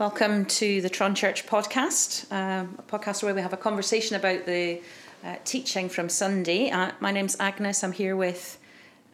Welcome 0.00 0.46
to 0.46 0.80
the 0.80 0.88
Tron 0.88 1.14
Church 1.14 1.44
podcast, 1.44 2.32
um, 2.32 2.74
a 2.78 2.82
podcast 2.82 3.22
where 3.22 3.34
we 3.34 3.42
have 3.42 3.52
a 3.52 3.58
conversation 3.58 4.16
about 4.16 4.46
the 4.46 4.80
uh, 5.22 5.36
teaching 5.44 5.90
from 5.90 6.08
Sunday. 6.08 6.70
Uh, 6.70 6.92
my 7.00 7.12
name's 7.12 7.36
Agnes. 7.38 7.84
I'm 7.84 7.92
here 7.92 8.16
with 8.16 8.58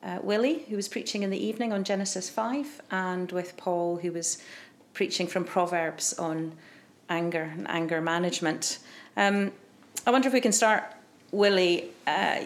uh, 0.04 0.20
Willie, 0.22 0.60
who 0.68 0.76
was 0.76 0.86
preaching 0.86 1.24
in 1.24 1.30
the 1.30 1.44
evening 1.44 1.72
on 1.72 1.82
Genesis 1.82 2.30
5, 2.30 2.82
and 2.92 3.32
with 3.32 3.56
Paul, 3.56 3.96
who 3.96 4.12
was 4.12 4.38
preaching 4.94 5.26
from 5.26 5.42
Proverbs 5.44 6.16
on 6.20 6.52
anger 7.08 7.52
and 7.56 7.68
anger 7.68 8.00
management. 8.00 8.78
Um, 9.16 9.50
I 10.06 10.12
wonder 10.12 10.28
if 10.28 10.34
we 10.34 10.40
can 10.40 10.52
start, 10.52 10.84
Willie. 11.32 11.90
Uh, 12.06 12.44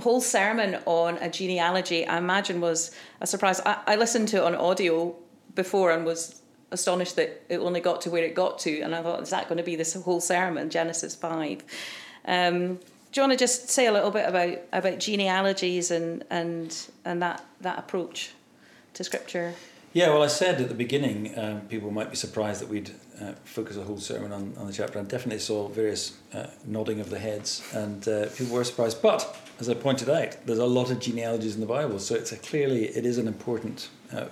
whole 0.00 0.22
sermon 0.22 0.78
on 0.86 1.18
a 1.18 1.28
genealogy, 1.28 2.06
I 2.06 2.16
imagine, 2.16 2.62
was 2.62 2.92
a 3.20 3.26
surprise. 3.26 3.60
I, 3.66 3.76
I 3.86 3.96
listened 3.96 4.28
to 4.28 4.38
it 4.38 4.44
on 4.44 4.54
audio 4.54 5.14
before 5.54 5.90
and 5.90 6.06
was 6.06 6.40
astonished 6.70 7.16
that 7.16 7.42
it 7.48 7.58
only 7.58 7.80
got 7.80 8.00
to 8.02 8.10
where 8.10 8.24
it 8.24 8.34
got 8.34 8.58
to. 8.60 8.80
And 8.80 8.94
I 8.94 9.02
thought, 9.02 9.22
is 9.22 9.30
that 9.30 9.48
going 9.48 9.58
to 9.58 9.64
be 9.64 9.76
this 9.76 9.94
whole 9.94 10.20
sermon, 10.20 10.70
Genesis 10.70 11.14
5? 11.14 11.64
Um, 12.26 12.78
do 13.10 13.20
you 13.20 13.22
want 13.22 13.32
to 13.32 13.38
just 13.38 13.70
say 13.70 13.86
a 13.86 13.92
little 13.92 14.10
bit 14.10 14.28
about, 14.28 14.58
about 14.72 14.98
genealogies 14.98 15.90
and, 15.90 16.24
and, 16.30 16.76
and 17.04 17.22
that, 17.22 17.44
that 17.62 17.78
approach 17.78 18.32
to 18.94 19.04
scripture? 19.04 19.54
Yeah, 19.94 20.10
well, 20.10 20.22
I 20.22 20.26
said 20.26 20.60
at 20.60 20.68
the 20.68 20.74
beginning, 20.74 21.36
um, 21.38 21.62
people 21.62 21.90
might 21.90 22.10
be 22.10 22.16
surprised 22.16 22.60
that 22.60 22.68
we'd 22.68 22.90
uh, 23.20 23.32
focus 23.44 23.78
a 23.78 23.82
whole 23.82 23.98
sermon 23.98 24.32
on, 24.32 24.52
on 24.58 24.66
the 24.66 24.72
chapter. 24.72 24.98
I 24.98 25.02
definitely 25.02 25.38
saw 25.38 25.68
various 25.68 26.18
uh, 26.34 26.48
nodding 26.66 27.00
of 27.00 27.08
the 27.08 27.18
heads, 27.18 27.62
and 27.72 28.06
uh, 28.06 28.26
people 28.36 28.54
were 28.54 28.64
surprised. 28.64 29.00
But 29.00 29.36
as 29.58 29.68
I 29.70 29.74
pointed 29.74 30.10
out, 30.10 30.36
there's 30.44 30.58
a 30.58 30.66
lot 30.66 30.90
of 30.90 31.00
genealogies 31.00 31.54
in 31.54 31.62
the 31.62 31.66
Bible, 31.66 31.98
so 31.98 32.14
it's 32.14 32.32
clearly 32.32 32.84
it 32.84 33.06
is 33.06 33.16
an 33.16 33.26
important 33.26 33.88
uh, 34.12 34.26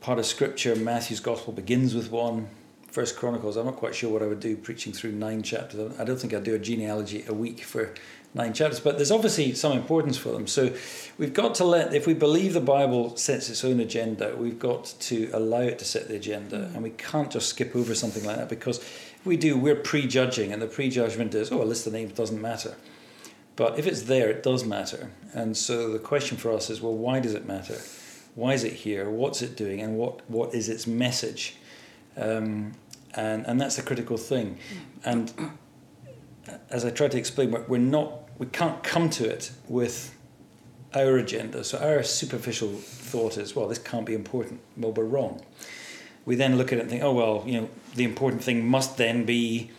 part 0.00 0.18
of 0.18 0.26
Scripture. 0.26 0.76
Matthew's 0.76 1.20
Gospel 1.20 1.52
begins 1.52 1.94
with 1.94 2.10
one. 2.10 2.48
First 2.88 3.16
Chronicles. 3.16 3.56
I'm 3.56 3.66
not 3.66 3.76
quite 3.76 3.94
sure 3.94 4.10
what 4.10 4.22
I 4.22 4.26
would 4.26 4.40
do 4.40 4.56
preaching 4.56 4.94
through 4.94 5.12
nine 5.12 5.42
chapters. 5.42 5.98
I 6.00 6.04
don't 6.04 6.18
think 6.18 6.32
I'd 6.32 6.42
do 6.42 6.54
a 6.54 6.58
genealogy 6.58 7.22
a 7.28 7.34
week 7.34 7.60
for 7.60 7.92
nine 8.34 8.54
chapters, 8.54 8.80
but 8.80 8.96
there's 8.96 9.10
obviously 9.10 9.54
some 9.54 9.72
importance 9.72 10.16
for 10.16 10.30
them. 10.30 10.46
So 10.46 10.74
we've 11.18 11.34
got 11.34 11.54
to 11.56 11.64
let, 11.64 11.94
if 11.94 12.06
we 12.06 12.14
believe 12.14 12.54
the 12.54 12.60
Bible 12.60 13.16
sets 13.16 13.50
its 13.50 13.64
own 13.64 13.78
agenda, 13.80 14.34
we've 14.36 14.58
got 14.58 14.94
to 15.00 15.30
allow 15.32 15.60
it 15.60 15.78
to 15.80 15.84
set 15.84 16.08
the 16.08 16.16
agenda, 16.16 16.58
mm. 16.58 16.74
and 16.74 16.82
we 16.82 16.90
can't 16.90 17.30
just 17.30 17.48
skip 17.48 17.76
over 17.76 17.94
something 17.94 18.24
like 18.24 18.36
that 18.36 18.48
because 18.48 18.78
if 18.78 19.26
we 19.26 19.36
do, 19.36 19.58
we're 19.58 19.76
prejudging, 19.76 20.52
and 20.52 20.60
the 20.60 20.66
prejudgment 20.66 21.34
is, 21.34 21.52
oh, 21.52 21.62
a 21.62 21.64
list 21.64 21.86
of 21.86 21.92
names 21.92 22.12
doesn't 22.12 22.40
matter. 22.40 22.74
But 23.56 23.78
if 23.78 23.86
it's 23.86 24.02
there, 24.02 24.30
it 24.30 24.42
does 24.42 24.64
matter. 24.64 25.10
And 25.34 25.56
so 25.56 25.92
the 25.92 25.98
question 25.98 26.36
for 26.36 26.52
us 26.52 26.70
is, 26.70 26.80
well, 26.80 26.94
why 26.94 27.20
does 27.20 27.34
it 27.34 27.46
matter? 27.46 27.78
Why 28.38 28.52
is 28.52 28.62
it 28.62 28.72
here? 28.72 29.10
What's 29.10 29.42
it 29.42 29.56
doing? 29.56 29.80
And 29.80 29.96
what, 29.96 30.20
what 30.30 30.54
is 30.54 30.68
its 30.68 30.86
message? 30.86 31.56
Um, 32.16 32.74
and, 33.14 33.44
and 33.44 33.60
that's 33.60 33.74
the 33.74 33.82
critical 33.82 34.16
thing. 34.16 34.58
And 35.04 35.32
as 36.70 36.84
I 36.84 36.90
tried 36.90 37.10
to 37.10 37.18
explain, 37.18 37.50
we're 37.66 37.78
not, 37.78 38.28
we 38.38 38.46
can't 38.46 38.80
come 38.84 39.10
to 39.10 39.28
it 39.28 39.50
with 39.66 40.16
our 40.94 41.16
agenda. 41.16 41.64
So 41.64 41.78
our 41.78 42.04
superficial 42.04 42.68
thought 42.68 43.38
is, 43.38 43.56
well, 43.56 43.66
this 43.66 43.78
can't 43.78 44.06
be 44.06 44.14
important. 44.14 44.60
Well, 44.76 44.92
we're 44.92 45.02
wrong. 45.02 45.40
We 46.24 46.36
then 46.36 46.56
look 46.56 46.72
at 46.72 46.78
it 46.78 46.82
and 46.82 46.90
think, 46.90 47.02
oh, 47.02 47.14
well, 47.14 47.42
you 47.44 47.60
know, 47.60 47.68
the 47.96 48.04
important 48.04 48.44
thing 48.44 48.64
must 48.64 48.98
then 48.98 49.24
be 49.24 49.72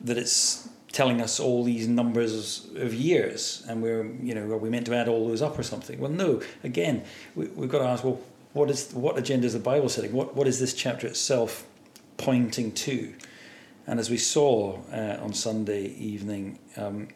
that 0.00 0.16
it's 0.16 0.67
telling 0.92 1.20
us 1.20 1.38
all 1.38 1.64
these 1.64 1.86
numbers 1.86 2.68
of 2.76 2.94
years 2.94 3.64
and 3.68 3.82
we're, 3.82 4.04
you 4.22 4.34
know, 4.34 4.42
are 4.42 4.58
we 4.58 4.70
meant 4.70 4.86
to 4.86 4.94
add 4.94 5.08
all 5.08 5.28
those 5.28 5.42
up 5.42 5.58
or 5.58 5.62
something? 5.62 6.00
Well, 6.00 6.10
no. 6.10 6.40
Again, 6.64 7.04
we, 7.34 7.46
we've 7.48 7.68
got 7.68 7.80
to 7.80 7.84
ask, 7.84 8.04
well, 8.04 8.20
what 8.54 8.70
is 8.70 8.92
what 8.92 9.18
agenda 9.18 9.46
is 9.46 9.52
the 9.52 9.58
Bible 9.58 9.88
setting? 9.88 10.12
What 10.12 10.34
what 10.34 10.48
is 10.48 10.58
this 10.58 10.72
chapter 10.72 11.06
itself 11.06 11.66
pointing 12.16 12.72
to? 12.72 13.14
And 13.86 14.00
as 14.00 14.10
we 14.10 14.16
saw 14.16 14.78
uh, 14.92 15.18
on 15.20 15.32
Sunday 15.32 15.88
evening, 15.94 16.58
um, 16.76 17.08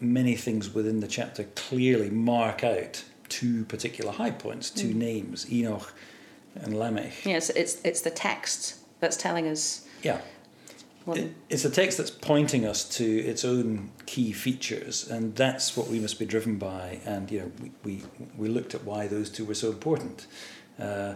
many 0.00 0.36
things 0.36 0.72
within 0.72 1.00
the 1.00 1.08
chapter 1.08 1.44
clearly 1.54 2.10
mark 2.10 2.64
out 2.64 3.04
two 3.28 3.64
particular 3.64 4.12
high 4.12 4.30
points, 4.30 4.70
two 4.70 4.94
mm. 4.94 4.96
names, 4.96 5.50
Enoch 5.52 5.92
and 6.54 6.78
Lamech. 6.78 7.24
Yes, 7.24 7.50
it's, 7.50 7.80
it's 7.84 8.00
the 8.00 8.10
text 8.10 8.76
that's 9.00 9.16
telling 9.16 9.48
us. 9.48 9.86
Yeah. 10.02 10.20
It, 11.16 11.34
it's 11.48 11.64
a 11.64 11.70
text 11.70 11.98
that's 11.98 12.10
pointing 12.10 12.66
us 12.66 12.84
to 12.96 13.04
its 13.04 13.44
own 13.44 13.90
key 14.06 14.32
features, 14.32 15.08
and 15.08 15.34
that's 15.34 15.76
what 15.76 15.88
we 15.88 16.00
must 16.00 16.18
be 16.18 16.26
driven 16.26 16.58
by. 16.58 17.00
And 17.04 17.30
you 17.30 17.40
know, 17.40 17.52
we, 17.62 17.70
we, 17.84 18.02
we 18.36 18.48
looked 18.48 18.74
at 18.74 18.84
why 18.84 19.06
those 19.06 19.30
two 19.30 19.44
were 19.44 19.54
so 19.54 19.68
important. 19.68 20.26
Uh, 20.78 21.14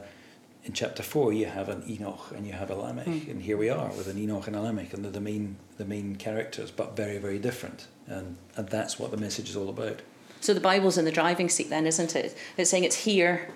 in 0.64 0.72
chapter 0.72 1.02
four, 1.02 1.32
you 1.32 1.46
have 1.46 1.68
an 1.68 1.82
Enoch 1.88 2.32
and 2.36 2.46
you 2.46 2.52
have 2.52 2.70
a 2.70 2.74
Lamech, 2.74 3.06
mm. 3.06 3.28
and 3.28 3.42
here 3.42 3.56
we 3.56 3.68
are 3.68 3.88
with 3.88 4.06
an 4.06 4.16
Enoch 4.18 4.46
and 4.46 4.54
a 4.54 4.60
Lamech, 4.60 4.94
and 4.94 5.04
they're 5.04 5.10
the 5.10 5.20
main 5.20 5.56
the 5.76 5.84
main 5.84 6.16
characters, 6.16 6.70
but 6.70 6.96
very 6.96 7.18
very 7.18 7.38
different, 7.38 7.88
and 8.06 8.36
and 8.56 8.68
that's 8.68 8.98
what 8.98 9.10
the 9.10 9.16
message 9.16 9.48
is 9.48 9.56
all 9.56 9.68
about. 9.68 10.02
So 10.40 10.54
the 10.54 10.60
Bible's 10.60 10.98
in 10.98 11.04
the 11.04 11.12
driving 11.12 11.48
seat, 11.48 11.68
then, 11.68 11.86
isn't 11.86 12.16
it? 12.16 12.36
It's 12.56 12.70
saying 12.70 12.84
it's 12.84 12.96
here, 12.96 13.48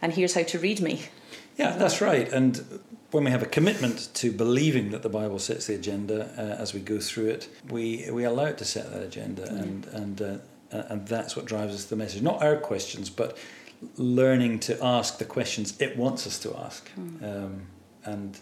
and 0.00 0.12
here's 0.12 0.34
how 0.34 0.42
to 0.42 0.58
read 0.58 0.80
me. 0.80 1.02
Yeah, 1.56 1.76
that's 1.76 2.00
right. 2.00 2.30
And 2.32 2.82
when 3.14 3.22
we 3.22 3.30
have 3.30 3.44
a 3.44 3.46
commitment 3.46 4.12
to 4.14 4.32
believing 4.32 4.90
that 4.90 5.02
the 5.02 5.08
Bible 5.08 5.38
sets 5.38 5.68
the 5.68 5.74
agenda 5.76 6.28
uh, 6.36 6.60
as 6.60 6.74
we 6.74 6.80
go 6.80 6.98
through 6.98 7.28
it, 7.28 7.48
we 7.70 8.10
we 8.10 8.24
allow 8.24 8.46
it 8.46 8.58
to 8.58 8.64
set 8.64 8.90
that 8.92 9.02
agenda, 9.02 9.42
mm. 9.42 9.62
and 9.62 9.86
and 9.86 10.22
uh, 10.22 10.82
and 10.90 11.06
that's 11.06 11.36
what 11.36 11.44
drives 11.44 11.72
us 11.72 11.84
the 11.84 11.94
message. 11.94 12.22
Not 12.22 12.42
our 12.42 12.56
questions, 12.56 13.10
but 13.10 13.38
learning 13.96 14.58
to 14.58 14.84
ask 14.84 15.18
the 15.18 15.24
questions 15.24 15.80
it 15.80 15.96
wants 15.96 16.26
us 16.26 16.40
to 16.40 16.56
ask. 16.56 16.90
Mm. 16.98 17.22
Um, 17.22 17.66
and 18.04 18.36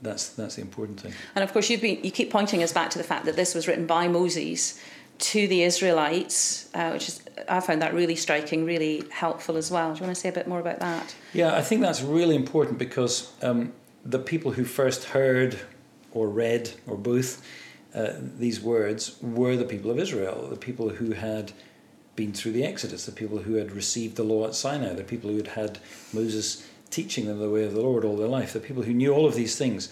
that's 0.00 0.30
that's 0.30 0.54
the 0.54 0.62
important 0.62 1.00
thing. 1.00 1.12
And 1.34 1.44
of 1.44 1.52
course, 1.52 1.68
you've 1.68 1.82
been, 1.82 2.02
you 2.02 2.10
keep 2.10 2.30
pointing 2.30 2.62
us 2.62 2.72
back 2.72 2.88
to 2.90 2.98
the 2.98 3.04
fact 3.04 3.26
that 3.26 3.36
this 3.36 3.54
was 3.54 3.68
written 3.68 3.86
by 3.86 4.08
Moses 4.08 4.80
to 5.18 5.46
the 5.46 5.62
Israelites, 5.64 6.70
uh, 6.72 6.90
which 6.92 7.08
is 7.08 7.22
I 7.46 7.60
found 7.60 7.82
that 7.82 7.92
really 7.92 8.16
striking, 8.16 8.64
really 8.64 9.04
helpful 9.10 9.58
as 9.58 9.70
well. 9.70 9.92
Do 9.92 10.00
you 10.00 10.06
want 10.06 10.16
to 10.16 10.20
say 10.20 10.30
a 10.30 10.32
bit 10.32 10.48
more 10.48 10.60
about 10.60 10.80
that? 10.80 11.14
Yeah, 11.34 11.54
I 11.54 11.60
think 11.60 11.82
that's 11.82 12.00
really 12.00 12.36
important 12.36 12.78
because 12.78 13.30
um, 13.42 13.74
the 14.04 14.18
people 14.18 14.52
who 14.52 14.64
first 14.64 15.04
heard 15.04 15.58
or 16.12 16.28
read 16.28 16.70
or 16.86 16.96
both 16.96 17.44
uh, 17.94 18.12
these 18.18 18.60
words 18.60 19.16
were 19.22 19.56
the 19.56 19.64
people 19.64 19.90
of 19.90 19.98
Israel, 19.98 20.48
the 20.48 20.56
people 20.56 20.90
who 20.90 21.12
had 21.12 21.52
been 22.16 22.32
through 22.32 22.52
the 22.52 22.64
Exodus, 22.64 23.06
the 23.06 23.12
people 23.12 23.38
who 23.38 23.54
had 23.54 23.72
received 23.72 24.16
the 24.16 24.22
law 24.22 24.46
at 24.46 24.54
Sinai, 24.54 24.92
the 24.94 25.04
people 25.04 25.30
who 25.30 25.36
had 25.36 25.48
had 25.48 25.78
Moses 26.12 26.68
teaching 26.90 27.26
them 27.26 27.38
the 27.38 27.50
way 27.50 27.64
of 27.64 27.72
the 27.72 27.80
Lord 27.80 28.04
all 28.04 28.16
their 28.16 28.28
life, 28.28 28.52
the 28.52 28.60
people 28.60 28.82
who 28.82 28.92
knew 28.92 29.12
all 29.12 29.26
of 29.26 29.34
these 29.34 29.56
things. 29.56 29.88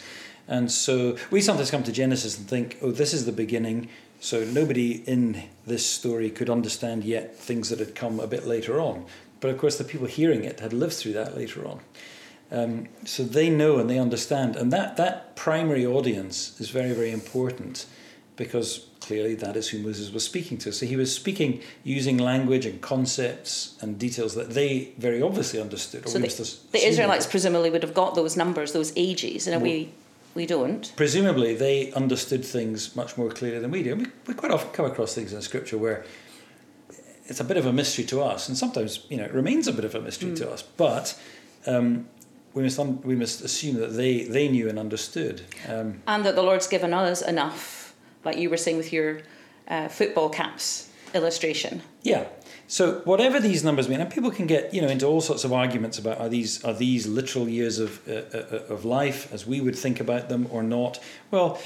And 0.47 0.71
so 0.71 1.17
we 1.31 1.41
sometimes 1.41 1.71
come 1.71 1.83
to 1.85 1.93
Genesis 1.93 2.39
and 2.39 2.49
think, 2.49 2.79
oh, 2.83 2.91
this 2.91 3.13
is 3.13 3.27
the 3.27 3.33
beginning. 3.33 3.89
So 4.21 4.45
nobody 4.45 5.03
in 5.07 5.45
this 5.67 5.89
story 5.89 6.31
could 6.31 6.51
understand 6.51 7.05
yet 7.05 7.37
things 7.37 7.71
that 7.71 7.79
had 7.79 7.95
come 7.95 8.21
a 8.21 8.27
bit 8.27 8.47
later 8.47 8.81
on. 8.81 9.07
But 9.41 9.51
of 9.51 9.59
course, 9.59 9.79
the 9.79 9.85
people 9.85 10.07
hearing 10.07 10.45
it 10.45 10.61
had 10.61 10.73
lived 10.73 10.95
through 10.95 11.15
that 11.15 11.37
later 11.37 11.67
on. 11.67 11.81
Um, 12.53 12.89
so 13.05 13.25
they 13.25 13.49
know 13.49 13.79
and 13.79 13.89
they 13.89 13.99
understand. 13.99 14.57
And 14.57 14.71
that, 14.73 14.97
that 14.99 15.35
primary 15.37 15.87
audience 15.87 16.61
is 16.61 16.69
very, 16.69 16.93
very 16.93 17.11
important 17.11 17.87
because 18.37 18.87
clearly 19.01 19.35
that 19.37 19.57
is 19.57 19.69
who 19.69 19.79
Moses 19.79 20.13
was 20.13 20.25
speaking 20.25 20.59
to. 20.59 20.73
So 20.73 20.87
he 20.87 20.97
was 20.97 21.15
speaking 21.15 21.61
using 21.83 22.19
language 22.19 22.67
and 22.67 22.81
concepts 22.81 23.77
and 23.81 23.99
details 23.99 24.35
that 24.35 24.51
they 24.51 24.93
very 24.99 25.23
obviously 25.23 25.61
understood. 25.61 26.09
So 26.09 26.19
the, 26.19 26.59
the 26.73 26.87
Israelites 26.87 27.27
presumably 27.27 27.71
would 27.71 27.83
have 27.83 27.95
got 27.95 28.15
those 28.15 28.37
numbers, 28.37 28.73
those 28.73 28.93
ages, 28.97 29.47
and 29.47 29.63
we 29.63 29.93
we 30.35 30.47
don't. 30.47 30.91
Presumably, 30.97 31.55
they 31.55 31.93
understood 31.93 32.43
things 32.43 32.97
much 32.97 33.19
more 33.19 33.31
clearly 33.31 33.59
than 33.59 33.71
we 33.71 33.83
do. 33.83 33.97
We, 33.97 34.07
we 34.27 34.35
quite 34.35 34.51
often 34.51 34.71
come 34.71 34.87
across 34.87 35.15
things 35.15 35.35
in 35.35 35.43
Scripture 35.43 35.77
where 35.77 36.07
it's 37.27 37.41
a 37.41 37.45
bit 37.45 37.59
of 37.59 37.67
a 37.67 37.73
mystery 37.73 38.05
to 38.05 38.23
us, 38.23 38.49
and 38.49 38.57
sometimes 38.57 39.05
you 39.11 39.17
know 39.19 39.25
it 39.25 39.33
remains 39.33 39.69
a 39.69 39.73
bit 39.73 39.85
of 39.85 39.95
a 39.95 40.01
mystery 40.01 40.31
mm. 40.31 40.37
to 40.37 40.51
us. 40.51 40.63
But 40.63 41.21
um, 41.67 42.07
we 42.55 42.63
must 42.63 42.79
un- 42.79 43.01
we 43.03 43.15
must 43.15 43.43
assume 43.43 43.77
that 43.77 43.97
they 43.97 44.25
they 44.25 44.49
knew 44.49 44.69
and 44.69 44.79
understood, 44.79 45.43
um, 45.69 46.03
and 46.07 46.25
that 46.25 46.35
the 46.35 46.43
Lord's 46.43 46.67
given 46.67 46.93
us 46.93 47.23
enough 47.23 47.95
like 48.25 48.37
you 48.37 48.51
were 48.51 48.57
saying 48.57 48.77
with 48.77 48.93
your 48.93 49.21
uh, 49.69 49.89
football 49.89 50.29
caps 50.29 50.91
illustration. 51.15 51.83
Yeah. 52.03 52.27
So 52.67 53.03
whatever 53.05 53.39
these 53.39 53.63
numbers 53.63 53.89
mean, 53.89 54.01
and 54.01 54.11
people 54.11 54.31
can 54.31 54.47
get 54.47 54.73
you 54.73 54.81
know 54.81 54.89
into 54.89 55.07
all 55.07 55.21
sorts 55.21 55.45
of 55.45 55.53
arguments 55.53 55.99
about 55.99 56.19
are 56.19 56.29
these 56.29 56.65
are 56.65 56.73
these 56.73 57.07
literal 57.07 57.49
years 57.49 57.79
of 57.79 58.01
uh, 58.09 58.13
uh, 58.13 58.75
of 58.75 58.85
life 58.85 59.33
as 59.33 59.47
we 59.47 59.61
would 59.61 59.77
think 59.77 60.01
about 60.01 60.29
them 60.29 60.47
or 60.51 60.63
not? 60.63 60.99
Well, 61.31 61.61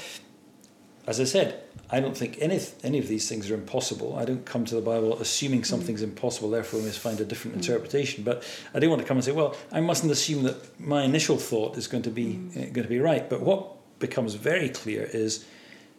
as 1.07 1.21
I 1.21 1.23
said, 1.23 1.63
I 1.89 2.01
don't 2.01 2.15
think 2.15 2.37
any 2.41 2.59
any 2.83 2.99
of 2.99 3.07
these 3.07 3.29
things 3.29 3.49
are 3.49 3.55
impossible. 3.55 4.17
I 4.17 4.25
don't 4.25 4.45
come 4.45 4.65
to 4.65 4.75
the 4.75 4.81
Bible 4.81 5.17
assuming 5.19 5.61
mm. 5.61 5.65
something's 5.65 6.01
impossible. 6.01 6.49
Therefore, 6.49 6.81
we 6.81 6.85
must 6.87 6.99
find 6.99 7.19
a 7.21 7.25
different 7.25 7.55
mm. 7.55 7.61
interpretation. 7.61 8.23
But 8.25 8.43
I 8.73 8.79
do 8.79 8.89
want 8.89 9.01
to 9.01 9.07
come 9.07 9.17
and 9.17 9.23
say, 9.23 9.31
well, 9.31 9.55
I 9.71 9.79
mustn't 9.79 10.11
assume 10.11 10.43
that 10.43 10.79
my 10.79 11.03
initial 11.03 11.37
thought 11.37 11.77
is 11.77 11.87
going 11.87 12.03
to 12.03 12.11
be 12.11 12.33
mm. 12.33 12.57
Uh, 12.57 12.59
going 12.73 12.83
to 12.83 12.89
be 12.89 12.99
right. 12.99 13.29
But 13.29 13.41
what 13.41 13.99
becomes 13.99 14.33
very 14.35 14.69
clear 14.69 15.09
is 15.13 15.45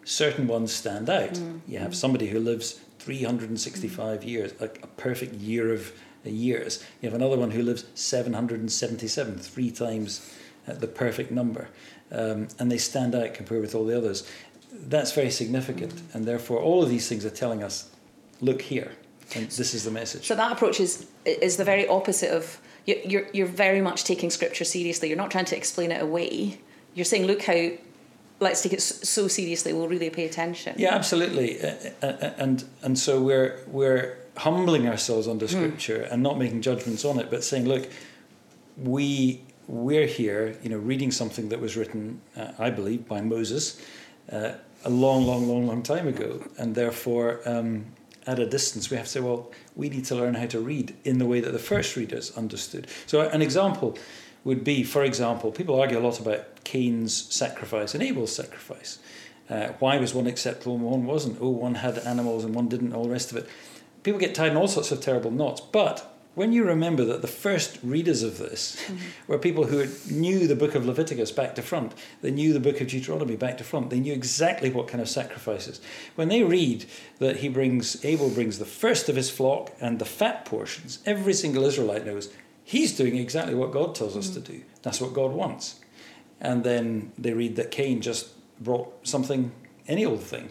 certain 0.05 0.46
ones 0.46 0.75
stand 0.75 1.08
out. 1.08 1.34
Mm. 1.34 1.61
You 1.66 1.78
have 1.78 1.96
somebody 1.96 2.28
who 2.28 2.38
lives 2.38 2.78
365 2.99 4.20
mm. 4.20 4.26
years, 4.26 4.52
a, 4.61 4.64
a, 4.64 4.87
perfect 4.99 5.34
year 5.34 5.72
of 5.72 5.93
uh, 6.26 6.31
years. 6.31 6.84
You 7.00 7.08
have 7.08 7.14
another 7.14 7.38
one 7.38 7.50
who 7.50 7.62
lives 7.62 7.87
777, 7.94 9.38
three 9.38 9.70
times 9.70 10.34
uh, 10.69 10.75
the 10.75 10.87
perfect 10.87 11.31
number, 11.31 11.69
um, 12.11 12.49
and 12.58 12.70
they 12.70 12.78
stand 12.78 13.14
out 13.14 13.34
compared 13.34 13.61
with 13.61 13.75
all 13.75 13.87
the 13.87 13.96
others. 13.96 14.28
That's 14.72 15.12
very 15.12 15.30
significant, 15.30 15.94
and 16.12 16.26
therefore 16.26 16.58
all 16.60 16.82
of 16.82 16.90
these 16.90 17.08
things 17.08 17.24
are 17.24 17.30
telling 17.30 17.62
us, 17.62 17.90
look 18.40 18.62
here, 18.62 18.92
and 19.34 19.46
this 19.50 19.74
is 19.74 19.84
the 19.84 19.90
message. 19.90 20.26
So 20.26 20.34
that 20.34 20.52
approach 20.52 20.80
is 20.80 21.06
is 21.24 21.56
the 21.56 21.64
very 21.64 21.86
opposite 21.88 22.30
of 22.30 22.60
you're 22.86 23.26
you're 23.32 23.46
very 23.46 23.80
much 23.80 24.04
taking 24.04 24.30
scripture 24.30 24.64
seriously. 24.64 25.08
You're 25.08 25.18
not 25.18 25.30
trying 25.30 25.46
to 25.46 25.56
explain 25.56 25.90
it 25.92 26.02
away. 26.02 26.60
You're 26.94 27.04
saying, 27.04 27.26
look 27.26 27.42
how 27.42 27.70
let's 28.40 28.62
take 28.62 28.72
it 28.72 28.82
so 28.82 29.28
seriously. 29.28 29.72
We'll 29.72 29.88
really 29.88 30.10
pay 30.10 30.24
attention. 30.24 30.74
Yeah, 30.78 30.94
absolutely, 30.94 31.58
and 32.02 32.64
and 32.82 32.98
so 32.98 33.22
we're 33.22 33.60
we're 33.66 34.16
humbling 34.36 34.86
ourselves 34.86 35.26
under 35.26 35.46
hmm. 35.46 35.52
scripture 35.52 35.98
mm. 35.98 36.12
and 36.12 36.22
not 36.22 36.38
making 36.38 36.62
judgments 36.62 37.04
on 37.04 37.18
it, 37.18 37.28
but 37.28 37.42
saying, 37.42 37.66
look, 37.66 37.88
we 38.76 39.42
we're 39.66 40.06
here, 40.06 40.56
you 40.62 40.70
know, 40.70 40.78
reading 40.78 41.10
something 41.10 41.50
that 41.50 41.60
was 41.60 41.76
written, 41.76 42.20
uh, 42.36 42.52
I 42.58 42.70
believe, 42.70 43.06
by 43.06 43.20
Moses 43.20 43.82
uh, 44.30 44.52
a 44.84 44.90
long, 44.90 45.26
long, 45.26 45.48
long, 45.48 45.66
long 45.66 45.82
time 45.82 46.06
ago, 46.06 46.42
and 46.58 46.75
therefore. 46.75 47.40
Um, 47.44 47.86
at 48.26 48.38
a 48.38 48.44
distance, 48.44 48.90
we 48.90 48.96
have 48.98 49.06
to 49.06 49.12
say, 49.12 49.20
well, 49.20 49.50
we 49.75 49.88
need 49.88 50.04
to 50.04 50.14
learn 50.14 50.34
how 50.34 50.44
to 50.44 50.60
read 50.60 50.94
in 51.02 51.16
the 51.16 51.25
way 51.25 51.40
that 51.40 51.50
the 51.50 51.58
first 51.58 51.96
readers 51.96 52.36
understood. 52.36 52.86
So, 53.06 53.22
an 53.22 53.40
example 53.40 53.96
would 54.44 54.64
be, 54.64 54.84
for 54.84 55.02
example, 55.02 55.50
people 55.50 55.80
argue 55.80 55.98
a 55.98 56.00
lot 56.00 56.20
about 56.20 56.62
Cain's 56.64 57.14
sacrifice 57.34 57.94
and 57.94 58.02
Abel's 58.02 58.34
sacrifice. 58.34 58.98
Uh, 59.48 59.69
why 59.78 59.96
was 59.96 60.12
one 60.12 60.26
acceptable 60.26 60.75
and 60.75 60.84
one 60.84 61.06
wasn't? 61.06 61.38
Oh, 61.40 61.48
one 61.48 61.76
had 61.76 61.98
animals 61.98 62.44
and 62.44 62.54
one 62.54 62.69
didn't, 62.69 62.92
all 62.92 63.04
the 63.04 63.10
rest 63.10 63.30
of 63.30 63.38
it. 63.38 63.48
People 64.02 64.20
get 64.20 64.34
tied 64.34 64.50
in 64.50 64.58
all 64.58 64.69
sorts 64.69 64.92
of 64.92 65.00
terrible 65.00 65.30
knots. 65.30 65.62
But 65.62 66.17
when 66.38 66.52
you 66.52 66.64
remember 66.64 67.05
that 67.05 67.20
the 67.20 67.26
first 67.26 67.81
readers 67.82 68.23
of 68.23 68.38
this 68.38 68.81
mm-hmm. 68.87 68.96
were 69.26 69.38
people 69.38 69.64
who 69.64 69.88
knew 70.08 70.46
the 70.46 70.55
book 70.55 70.76
of 70.76 70.87
Leviticus 70.87 71.32
back 71.32 71.56
to 71.56 71.62
front, 71.62 71.93
they 72.23 72.31
knew 72.31 72.52
the 72.52 72.61
book 72.61 72.81
of 72.81 72.87
Deuteronomy 72.87 73.35
back 73.35 73.58
to 73.58 73.64
front, 73.64 73.90
they 73.90 73.99
knew 73.99 74.12
exactly 74.12 74.70
what 74.70 74.87
kind 74.87 75.00
of 75.00 75.08
sacrifices. 75.08 75.81
When 76.14 76.29
they 76.29 76.44
read 76.44 76.85
that 77.19 77.38
he 77.38 77.49
brings, 77.49 78.05
Abel 78.05 78.31
brings 78.31 78.61
the 78.61 78.64
first 78.64 79.08
of 79.08 79.17
his 79.17 79.29
flock 79.29 79.75
and 79.81 79.99
the 79.99 80.05
fat 80.05 80.44
portions, 80.44 81.00
every 81.05 81.35
single 81.35 81.64
Israelite 81.64 82.06
knows 82.06 82.32
he's 82.62 82.96
doing 82.96 83.17
exactly 83.17 83.56
what 83.56 83.73
God 83.73 83.96
tells 83.96 84.17
us 84.17 84.29
mm-hmm. 84.29 84.43
to 84.44 84.52
do. 84.52 84.62
That's 84.82 85.00
what 85.00 85.14
God 85.14 85.32
wants. 85.32 85.81
And 86.40 86.62
then 86.62 87.11
they 87.19 87.32
read 87.32 87.56
that 87.56 87.73
Cain 87.73 88.00
just 88.00 88.29
brought 88.62 88.94
something, 89.05 89.50
any 89.88 90.06
old 90.06 90.23
thing. 90.23 90.50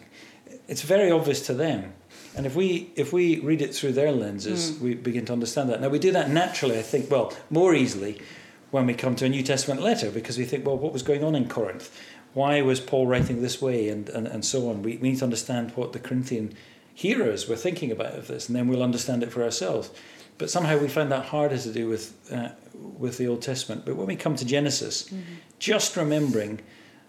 It's 0.68 0.82
very 0.82 1.10
obvious 1.10 1.46
to 1.46 1.54
them. 1.54 1.94
And 2.38 2.46
if 2.46 2.54
we 2.54 2.90
if 2.94 3.12
we 3.12 3.40
read 3.40 3.60
it 3.60 3.74
through 3.74 3.92
their 3.92 4.12
lenses, 4.12 4.70
mm. 4.70 4.80
we 4.80 4.94
begin 4.94 5.24
to 5.26 5.32
understand 5.32 5.68
that. 5.70 5.80
Now 5.80 5.88
we 5.88 5.98
do 5.98 6.12
that 6.12 6.30
naturally, 6.30 6.78
I 6.78 6.82
think, 6.82 7.10
well, 7.10 7.34
more 7.50 7.74
easily 7.74 8.22
when 8.70 8.86
we 8.86 8.94
come 8.94 9.16
to 9.16 9.24
a 9.24 9.28
New 9.28 9.42
Testament 9.42 9.82
letter, 9.82 10.10
because 10.10 10.38
we 10.38 10.44
think, 10.44 10.64
well, 10.64 10.78
what 10.78 10.92
was 10.92 11.02
going 11.02 11.24
on 11.24 11.34
in 11.34 11.48
Corinth? 11.48 11.90
Why 12.34 12.62
was 12.62 12.78
Paul 12.78 13.08
writing 13.08 13.42
this 13.42 13.60
way 13.60 13.88
and, 13.88 14.08
and, 14.10 14.28
and 14.28 14.44
so 14.44 14.70
on? 14.70 14.82
We, 14.82 14.98
we 14.98 15.10
need 15.10 15.18
to 15.18 15.24
understand 15.24 15.72
what 15.74 15.92
the 15.92 15.98
Corinthian 15.98 16.54
hearers 16.94 17.48
were 17.48 17.56
thinking 17.56 17.90
about 17.90 18.14
of 18.14 18.28
this, 18.28 18.48
and 18.48 18.54
then 18.54 18.68
we'll 18.68 18.82
understand 18.84 19.22
it 19.24 19.32
for 19.32 19.42
ourselves. 19.42 19.90
But 20.36 20.48
somehow 20.48 20.78
we 20.78 20.88
find 20.88 21.10
that 21.10 21.24
harder 21.26 21.58
to 21.58 21.72
do 21.72 21.88
with 21.88 22.14
uh, 22.30 22.50
with 22.74 23.18
the 23.18 23.26
Old 23.26 23.42
Testament. 23.42 23.84
But 23.84 23.96
when 23.96 24.06
we 24.06 24.14
come 24.14 24.36
to 24.36 24.44
Genesis, 24.44 25.04
mm-hmm. 25.04 25.22
just 25.58 25.96
remembering 25.96 26.60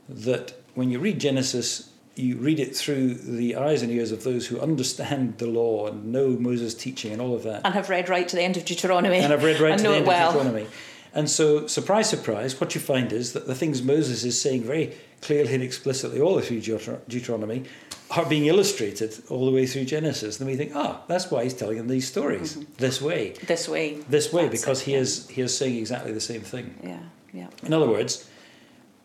that 0.07 0.53
when 0.73 0.89
you 0.89 0.97
read 0.97 1.19
Genesis, 1.19 1.91
you 2.15 2.37
read 2.37 2.59
it 2.59 2.75
through 2.75 3.13
the 3.13 3.55
eyes 3.55 3.81
and 3.81 3.91
ears 3.91 4.11
of 4.11 4.23
those 4.23 4.47
who 4.47 4.59
understand 4.59 5.37
the 5.37 5.47
law 5.47 5.87
and 5.87 6.11
know 6.11 6.29
Moses' 6.29 6.73
teaching 6.73 7.11
and 7.11 7.21
all 7.21 7.33
of 7.33 7.43
that. 7.43 7.61
And 7.63 7.73
have 7.73 7.89
read 7.89 8.09
right 8.09 8.27
to 8.27 8.35
the 8.35 8.41
end 8.41 8.57
of 8.57 8.65
Deuteronomy. 8.65 9.17
And 9.17 9.31
have 9.31 9.43
read 9.43 9.59
right 9.59 9.77
to 9.77 9.83
the 9.83 9.95
end 9.95 10.07
well. 10.07 10.29
of 10.29 10.35
Deuteronomy. 10.35 10.67
And 11.13 11.29
so, 11.29 11.65
surprise, 11.65 12.09
surprise, 12.09 12.59
what 12.59 12.75
you 12.75 12.81
find 12.81 13.11
is 13.11 13.33
that 13.33 13.47
the 13.47 13.55
things 13.55 13.81
Moses 13.81 14.23
is 14.23 14.39
saying 14.39 14.63
very 14.63 14.95
clearly 15.21 15.53
and 15.53 15.63
explicitly 15.63 16.21
all 16.21 16.39
through 16.39 16.61
Deuteronomy 16.61 17.63
are 18.11 18.25
being 18.25 18.45
illustrated 18.45 19.15
all 19.29 19.45
the 19.45 19.51
way 19.51 19.65
through 19.65 19.85
Genesis. 19.85 20.39
And 20.39 20.49
we 20.49 20.55
think, 20.55 20.71
ah, 20.75 20.99
oh, 20.99 21.05
that's 21.07 21.29
why 21.31 21.43
he's 21.43 21.53
telling 21.53 21.77
them 21.77 21.87
these 21.87 22.07
stories 22.07 22.55
mm-hmm. 22.55 22.71
this 22.77 23.01
way. 23.01 23.33
This 23.45 23.67
way. 23.67 23.95
This 24.09 24.31
way, 24.31 24.47
that's 24.47 24.61
because 24.61 24.81
it, 24.81 24.85
he 24.85 24.91
yeah. 24.93 24.99
is 24.99 25.29
he 25.29 25.41
is 25.41 25.57
saying 25.57 25.77
exactly 25.77 26.11
the 26.11 26.21
same 26.21 26.41
thing. 26.41 26.75
Yeah, 26.83 26.99
yeah. 27.33 27.47
In 27.63 27.73
other 27.73 27.87
words, 27.87 28.29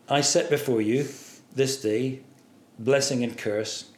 I 0.09 0.21
set 0.21 0.51
before 0.51 0.81
you 0.81 1.09
this 1.55 1.81
day 1.81 2.21
blessing 2.79 3.23
and 3.23 3.37
curse, 3.37 3.91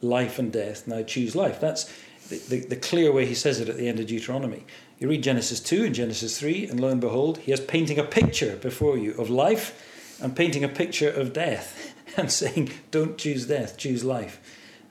life 0.00 0.38
and 0.38 0.52
death. 0.52 0.86
Now 0.86 1.02
choose 1.02 1.36
life. 1.36 1.60
That's 1.60 1.92
the, 2.28 2.38
the, 2.38 2.60
the 2.66 2.76
clear 2.76 3.12
way 3.12 3.26
he 3.26 3.34
says 3.34 3.60
it 3.60 3.68
at 3.68 3.76
the 3.76 3.88
end 3.88 4.00
of 4.00 4.06
Deuteronomy. 4.06 4.64
You 4.98 5.08
read 5.08 5.22
Genesis 5.22 5.60
2 5.60 5.84
and 5.84 5.94
Genesis 5.94 6.38
3, 6.38 6.68
and 6.68 6.80
lo 6.80 6.88
and 6.88 7.00
behold, 7.00 7.38
he 7.38 7.52
is 7.52 7.60
painting 7.60 7.98
a 7.98 8.04
picture 8.04 8.56
before 8.56 8.96
you 8.96 9.12
of 9.14 9.30
life 9.30 10.16
and 10.22 10.36
painting 10.36 10.62
a 10.62 10.68
picture 10.68 11.10
of 11.10 11.32
death 11.32 11.94
and 12.16 12.30
saying, 12.30 12.70
don't 12.90 13.18
choose 13.18 13.46
death, 13.46 13.76
choose 13.76 14.04
life. 14.04 14.40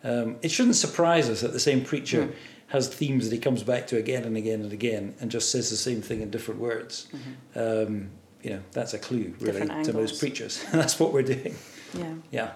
Um, 0.04 0.38
it 0.42 0.52
shouldn't 0.52 0.76
surprise 0.76 1.30
us 1.30 1.42
that 1.42 1.54
the 1.54 1.60
same 1.60 1.84
preacher 1.84 2.28
mm. 2.28 2.36
has 2.68 2.88
themes 2.88 3.30
that 3.30 3.36
he 3.36 3.40
comes 3.40 3.64
back 3.64 3.88
to 3.88 3.98
again 3.98 4.24
and 4.24 4.36
again 4.36 4.62
and 4.62 4.74
again 4.74 5.16
and 5.22 5.30
just 5.30 5.52
says 5.52 5.70
the 5.70 5.78
same 5.78 6.02
thing 6.02 6.22
in 6.22 6.32
different 6.32 6.60
words. 6.60 7.08
Mm-hmm. 7.14 7.92
Um, 7.94 8.10
you 8.42 8.50
know, 8.50 8.62
that's 8.72 8.94
a 8.94 9.00
clue, 9.00 9.36
really, 9.40 9.68
to 9.84 9.94
most 9.94 10.20
preachers. 10.20 10.64
that's 10.72 11.00
what 11.00 11.14
we're 11.14 11.22
doing. 11.22 11.56
Yeah. 11.94 12.14
Yeah. 12.32 12.52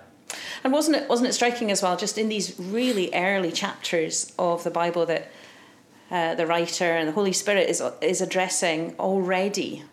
And 0.63 0.73
wasn't 0.73 0.97
it 0.97 1.09
wasn't 1.09 1.29
it 1.29 1.33
striking 1.33 1.71
as 1.71 1.81
well, 1.81 1.97
just 1.97 2.17
in 2.17 2.29
these 2.29 2.59
really 2.59 3.13
early 3.13 3.51
chapters 3.51 4.33
of 4.37 4.63
the 4.63 4.71
Bible 4.71 5.05
that 5.05 5.31
uh, 6.11 6.35
the 6.35 6.45
writer 6.45 6.95
and 6.95 7.07
the 7.07 7.13
Holy 7.13 7.33
Spirit 7.33 7.69
is 7.69 7.81
is 8.01 8.21
addressing 8.21 8.95
already 8.99 9.83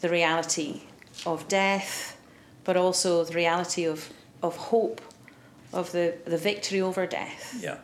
the 0.00 0.08
reality 0.08 0.82
of 1.24 1.48
death, 1.48 2.18
but 2.64 2.76
also 2.76 3.24
the 3.24 3.34
reality 3.34 3.84
of 3.84 4.10
of 4.42 4.56
hope, 4.56 5.00
of 5.72 5.92
the 5.92 6.14
the 6.24 6.38
victory 6.38 6.80
over 6.80 7.06
death. 7.06 7.58
Yeah. 7.60 7.78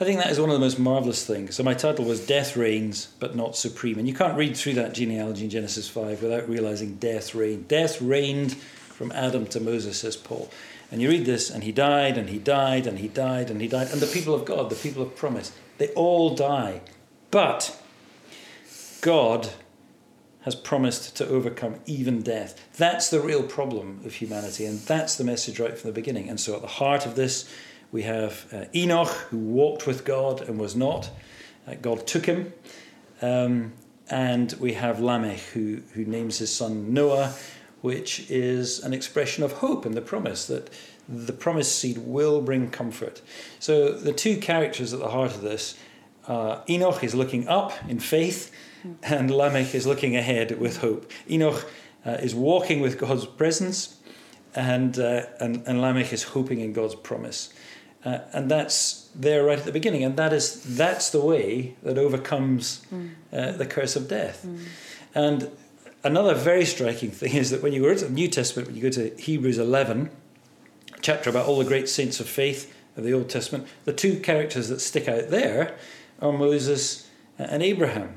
I 0.00 0.04
think 0.06 0.18
that 0.18 0.30
is 0.30 0.40
one 0.40 0.48
of 0.48 0.54
the 0.54 0.60
most 0.60 0.78
marvellous 0.78 1.26
things. 1.26 1.56
So 1.56 1.62
my 1.62 1.74
title 1.74 2.06
was 2.06 2.26
Death 2.26 2.56
Reigns, 2.56 3.08
but 3.18 3.36
not 3.36 3.54
Supreme. 3.54 3.98
And 3.98 4.08
you 4.08 4.14
can't 4.14 4.34
read 4.34 4.56
through 4.56 4.72
that 4.74 4.94
genealogy 4.94 5.44
in 5.44 5.50
Genesis 5.50 5.90
5 5.90 6.22
without 6.22 6.48
realizing 6.48 6.94
death 6.94 7.34
reigned. 7.34 7.68
Death 7.68 8.00
reigned 8.00 8.56
from 9.00 9.12
Adam 9.12 9.46
to 9.46 9.58
Moses, 9.58 10.00
says 10.00 10.14
Paul. 10.14 10.50
And 10.92 11.00
you 11.00 11.08
read 11.08 11.24
this, 11.24 11.48
and 11.48 11.64
he 11.64 11.72
died, 11.72 12.18
and 12.18 12.28
he 12.28 12.36
died, 12.36 12.86
and 12.86 12.98
he 12.98 13.08
died, 13.08 13.50
and 13.50 13.58
he 13.62 13.66
died. 13.66 13.88
And 13.90 13.98
the 13.98 14.06
people 14.06 14.34
of 14.34 14.44
God, 14.44 14.68
the 14.68 14.76
people 14.76 15.02
of 15.02 15.16
promise, 15.16 15.52
they 15.78 15.88
all 15.94 16.34
die. 16.34 16.82
But 17.30 17.82
God 19.00 19.48
has 20.42 20.54
promised 20.54 21.16
to 21.16 21.26
overcome 21.26 21.76
even 21.86 22.20
death. 22.20 22.62
That's 22.76 23.08
the 23.08 23.22
real 23.22 23.42
problem 23.42 24.02
of 24.04 24.16
humanity, 24.16 24.66
and 24.66 24.80
that's 24.80 25.16
the 25.16 25.24
message 25.24 25.58
right 25.58 25.78
from 25.78 25.88
the 25.88 25.94
beginning. 25.94 26.28
And 26.28 26.38
so, 26.38 26.54
at 26.54 26.60
the 26.60 26.68
heart 26.68 27.06
of 27.06 27.14
this, 27.14 27.50
we 27.92 28.02
have 28.02 28.52
uh, 28.52 28.66
Enoch, 28.74 29.08
who 29.30 29.38
walked 29.38 29.86
with 29.86 30.04
God 30.04 30.42
and 30.42 30.58
was 30.58 30.76
not. 30.76 31.08
Uh, 31.66 31.76
God 31.80 32.06
took 32.06 32.26
him. 32.26 32.52
Um, 33.22 33.72
and 34.10 34.52
we 34.60 34.74
have 34.74 35.00
Lamech, 35.00 35.38
who, 35.38 35.80
who 35.94 36.04
names 36.04 36.36
his 36.36 36.54
son 36.54 36.92
Noah, 36.92 37.32
which 37.80 38.30
is 38.30 38.80
an 38.80 38.92
expression 38.92 39.44
of 39.44 39.52
hope 39.52 39.86
and 39.86 39.94
the 39.94 40.02
promise 40.02 40.46
that 40.46 40.70
the 41.08 41.32
promised 41.32 41.76
seed 41.76 41.98
will 41.98 42.40
bring 42.40 42.70
comfort. 42.70 43.20
So 43.58 43.92
the 43.92 44.12
two 44.12 44.36
characters 44.36 44.92
at 44.92 45.00
the 45.00 45.08
heart 45.08 45.34
of 45.34 45.40
this 45.40 45.76
uh, 46.28 46.60
Enoch 46.68 47.02
is 47.02 47.14
looking 47.14 47.48
up 47.48 47.72
in 47.88 47.98
faith, 47.98 48.52
and 49.02 49.30
Lamech 49.30 49.74
is 49.74 49.86
looking 49.86 50.16
ahead 50.16 50.60
with 50.60 50.78
hope. 50.78 51.10
Enoch 51.28 51.68
uh, 52.06 52.10
is 52.10 52.34
walking 52.34 52.80
with 52.80 52.98
God's 52.98 53.26
presence, 53.26 53.96
and, 54.54 54.98
uh, 54.98 55.26
and, 55.40 55.62
and 55.66 55.80
Lamech 55.80 56.12
is 56.12 56.22
hoping 56.22 56.60
in 56.60 56.72
God's 56.72 56.94
promise. 56.94 57.52
Uh, 58.04 58.18
and 58.32 58.50
that's 58.50 59.10
there 59.14 59.44
right 59.44 59.58
at 59.58 59.64
the 59.64 59.72
beginning, 59.72 60.04
and 60.04 60.16
that 60.16 60.32
is 60.32 60.62
that's 60.76 61.10
the 61.10 61.20
way 61.20 61.76
that 61.82 61.98
overcomes 61.98 62.86
mm. 62.92 63.10
the 63.30 63.66
curse 63.66 63.94
of 63.96 64.08
death. 64.08 64.46
Mm. 64.46 64.58
And 65.14 65.50
another 66.02 66.34
very 66.34 66.64
striking 66.64 67.10
thing 67.10 67.34
is 67.34 67.50
that 67.50 67.62
when 67.62 67.72
you 67.72 67.82
go 67.82 67.94
to 67.94 68.04
the 68.04 68.10
New 68.10 68.28
Testament, 68.28 68.68
when 68.68 68.76
you 68.76 68.82
go 68.82 68.90
to 68.90 69.14
Hebrews 69.16 69.58
11, 69.58 70.10
chapter 71.00 71.30
about 71.30 71.46
all 71.46 71.58
the 71.58 71.64
great 71.64 71.88
saints 71.88 72.20
of 72.20 72.28
faith 72.28 72.74
of 72.96 73.04
the 73.04 73.12
Old 73.12 73.28
Testament, 73.28 73.66
the 73.84 73.92
two 73.92 74.20
characters 74.20 74.68
that 74.68 74.80
stick 74.80 75.08
out 75.08 75.30
there 75.30 75.76
are 76.20 76.32
Moses 76.32 77.08
and 77.38 77.62
Abraham. 77.62 78.16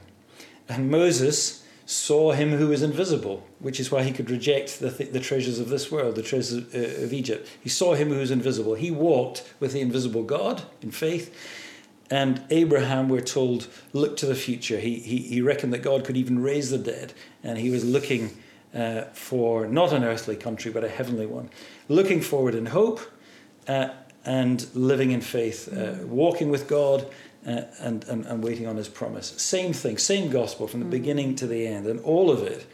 And 0.67 0.89
Moses 0.89 1.63
saw 1.85 2.31
him 2.31 2.51
who 2.51 2.69
was 2.69 2.81
invisible, 2.81 3.45
which 3.59 3.79
is 3.79 3.91
why 3.91 4.03
he 4.03 4.11
could 4.11 4.29
reject 4.29 4.79
the, 4.79 4.91
th- 4.91 5.11
the 5.11 5.19
treasures 5.19 5.59
of 5.59 5.69
this 5.69 5.91
world, 5.91 6.15
the 6.15 6.23
treasures 6.23 6.53
of, 6.53 6.75
uh, 6.75 7.03
of 7.03 7.13
Egypt. 7.13 7.47
He 7.61 7.69
saw 7.69 7.93
him 7.93 8.09
who 8.09 8.19
was 8.19 8.31
invisible. 8.31 8.75
He 8.75 8.89
walked 8.89 9.53
with 9.59 9.73
the 9.73 9.81
invisible 9.81 10.23
God 10.23 10.63
in 10.81 10.91
faith. 10.91 11.33
And 12.13 12.43
Abraham, 12.51 13.09
we're 13.09 13.21
told, 13.21 13.65
looked 13.91 14.19
to 14.19 14.27
the 14.27 14.35
future. 14.35 14.79
He, 14.79 14.99
he, 14.99 15.17
he 15.17 15.41
reckoned 15.41 15.73
that 15.73 15.81
God 15.81 16.05
could 16.05 16.15
even 16.15 16.43
raise 16.43 16.69
the 16.69 16.77
dead. 16.77 17.11
And 17.41 17.57
he 17.57 17.71
was 17.71 17.83
looking 17.83 18.37
uh, 18.71 19.05
for 19.13 19.65
not 19.65 19.91
an 19.91 20.03
earthly 20.03 20.35
country, 20.35 20.71
but 20.71 20.83
a 20.83 20.89
heavenly 20.89 21.25
one. 21.25 21.49
Looking 21.89 22.21
forward 22.21 22.53
in 22.53 22.67
hope 22.67 22.99
uh, 23.67 23.89
and 24.23 24.67
living 24.75 25.09
in 25.09 25.21
faith, 25.21 25.75
uh, 25.75 26.05
walking 26.05 26.51
with 26.51 26.67
God 26.67 27.07
uh, 27.47 27.61
and, 27.79 28.03
and, 28.03 28.27
and 28.27 28.43
waiting 28.43 28.67
on 28.67 28.77
his 28.77 28.89
promise. 28.89 29.29
Same 29.41 29.73
thing, 29.73 29.97
same 29.97 30.29
gospel 30.29 30.67
from 30.67 30.81
the 30.81 30.85
mm. 30.85 30.91
beginning 30.91 31.35
to 31.37 31.47
the 31.47 31.65
end. 31.65 31.87
And 31.87 31.99
all 32.01 32.29
of 32.29 32.43
it 32.43 32.67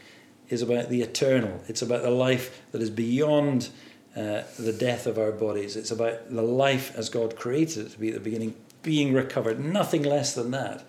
is 0.50 0.62
about 0.62 0.90
the 0.90 1.02
eternal. 1.02 1.64
It's 1.70 1.82
about 1.82 2.02
the 2.02 2.12
life 2.12 2.62
that 2.74 2.82
is 2.82 2.90
beyond 2.90 3.70
uh, 4.18 4.42
the 4.60 4.76
death 4.78 5.08
of 5.08 5.18
our 5.18 5.32
bodies. 5.32 5.78
It's 5.78 5.92
about 5.92 6.30
the 6.30 6.42
life 6.42 6.94
as 6.98 7.08
God 7.08 7.38
created 7.38 7.86
it 7.86 7.92
to 7.92 8.00
be 8.00 8.10
at 8.10 8.16
the 8.16 8.20
beginning, 8.20 8.54
being 8.82 9.14
recovered. 9.14 9.60
Nothing 9.60 10.04
less 10.04 10.34
than 10.34 10.52
that. 10.52 10.86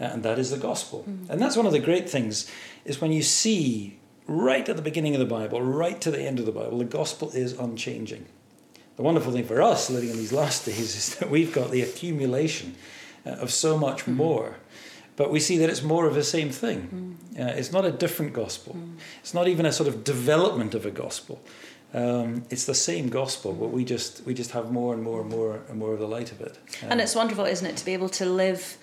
Uh, 0.00 0.04
and 0.04 0.22
that 0.22 0.38
is 0.38 0.50
the 0.50 0.58
gospel. 0.58 1.04
Mm. 1.08 1.30
And 1.30 1.42
that's 1.42 1.56
one 1.56 1.66
of 1.66 1.72
the 1.72 1.78
great 1.78 2.08
things 2.08 2.50
is 2.84 3.00
when 3.00 3.12
you 3.12 3.22
see 3.22 3.98
right 4.26 4.68
at 4.68 4.76
the 4.76 4.82
beginning 4.82 5.14
of 5.14 5.20
the 5.20 5.26
Bible, 5.26 5.60
right 5.60 6.00
to 6.00 6.10
the 6.10 6.22
end 6.22 6.38
of 6.38 6.46
the 6.46 6.52
Bible, 6.52 6.78
the 6.78 6.84
gospel 6.84 7.30
is 7.30 7.52
unchanging. 7.54 8.26
The 8.96 9.02
wonderful 9.02 9.32
thing 9.32 9.44
for 9.44 9.62
us 9.62 9.90
living 9.90 10.10
in 10.10 10.16
these 10.16 10.32
last 10.32 10.64
days 10.66 10.96
is 10.96 11.16
that 11.16 11.30
we've 11.30 11.52
got 11.52 11.70
the 11.70 11.82
accumulation 11.82 12.76
uh, 13.26 13.30
of 13.30 13.52
so 13.52 13.76
much 13.76 14.04
mm. 14.04 14.14
more. 14.14 14.56
But 15.16 15.32
we 15.32 15.40
see 15.40 15.58
that 15.58 15.68
it's 15.68 15.82
more 15.82 16.06
of 16.06 16.14
the 16.14 16.22
same 16.22 16.50
thing. 16.50 17.18
Mm. 17.34 17.40
Uh, 17.40 17.52
it's 17.58 17.72
not 17.72 17.84
a 17.84 17.90
different 17.90 18.34
gospel. 18.34 18.74
Mm. 18.74 18.98
It's 19.20 19.34
not 19.34 19.48
even 19.48 19.66
a 19.66 19.72
sort 19.72 19.88
of 19.88 20.04
development 20.04 20.74
of 20.74 20.86
a 20.86 20.92
gospel. 20.92 21.42
Um, 21.94 22.44
it's 22.50 22.66
the 22.66 22.74
same 22.74 23.08
gospel, 23.08 23.52
but 23.54 23.68
we 23.68 23.84
just 23.84 24.24
we 24.26 24.34
just 24.34 24.50
have 24.50 24.70
more 24.70 24.92
and 24.92 25.02
more 25.02 25.22
and 25.22 25.30
more 25.30 25.60
and 25.68 25.78
more 25.78 25.94
of 25.94 25.98
the 25.98 26.08
light 26.08 26.32
of 26.32 26.40
it. 26.40 26.58
Um, 26.82 26.92
and 26.92 27.00
it's 27.00 27.14
wonderful, 27.14 27.46
isn't 27.46 27.66
it, 27.66 27.76
to 27.78 27.84
be 27.84 27.94
able 27.94 28.10
to 28.10 28.26
live 28.26 28.76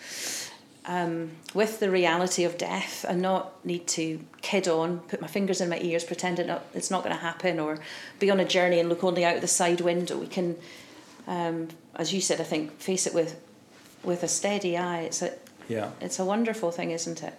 um, 0.87 1.31
with 1.53 1.79
the 1.79 1.89
reality 1.91 2.43
of 2.43 2.57
death 2.57 3.05
and 3.07 3.21
not 3.21 3.63
need 3.65 3.87
to 3.87 4.19
kid 4.41 4.67
on, 4.67 4.99
put 4.99 5.21
my 5.21 5.27
fingers 5.27 5.61
in 5.61 5.69
my 5.69 5.79
ears, 5.79 6.03
pretend 6.03 6.39
it 6.39 6.47
not, 6.47 6.65
it's 6.73 6.91
not 6.91 7.03
going 7.03 7.15
to 7.15 7.21
happen, 7.21 7.59
or 7.59 7.79
be 8.19 8.29
on 8.31 8.39
a 8.39 8.45
journey 8.45 8.79
and 8.79 8.89
look 8.89 9.03
only 9.03 9.23
out 9.23 9.39
the 9.41 9.47
side 9.47 9.81
window. 9.81 10.17
We 10.17 10.27
can, 10.27 10.55
um, 11.27 11.69
as 11.95 12.11
you 12.11 12.21
said, 12.21 12.41
I 12.41 12.43
think, 12.43 12.79
face 12.79 13.05
it 13.05 13.13
with 13.13 13.39
with 14.03 14.23
a 14.23 14.27
steady 14.27 14.77
eye. 14.77 15.01
It's 15.01 15.21
a 15.21 15.33
yeah. 15.67 15.91
It's 16.01 16.19
a 16.19 16.25
wonderful 16.25 16.71
thing, 16.71 16.91
isn't 16.91 17.23
it? 17.23 17.33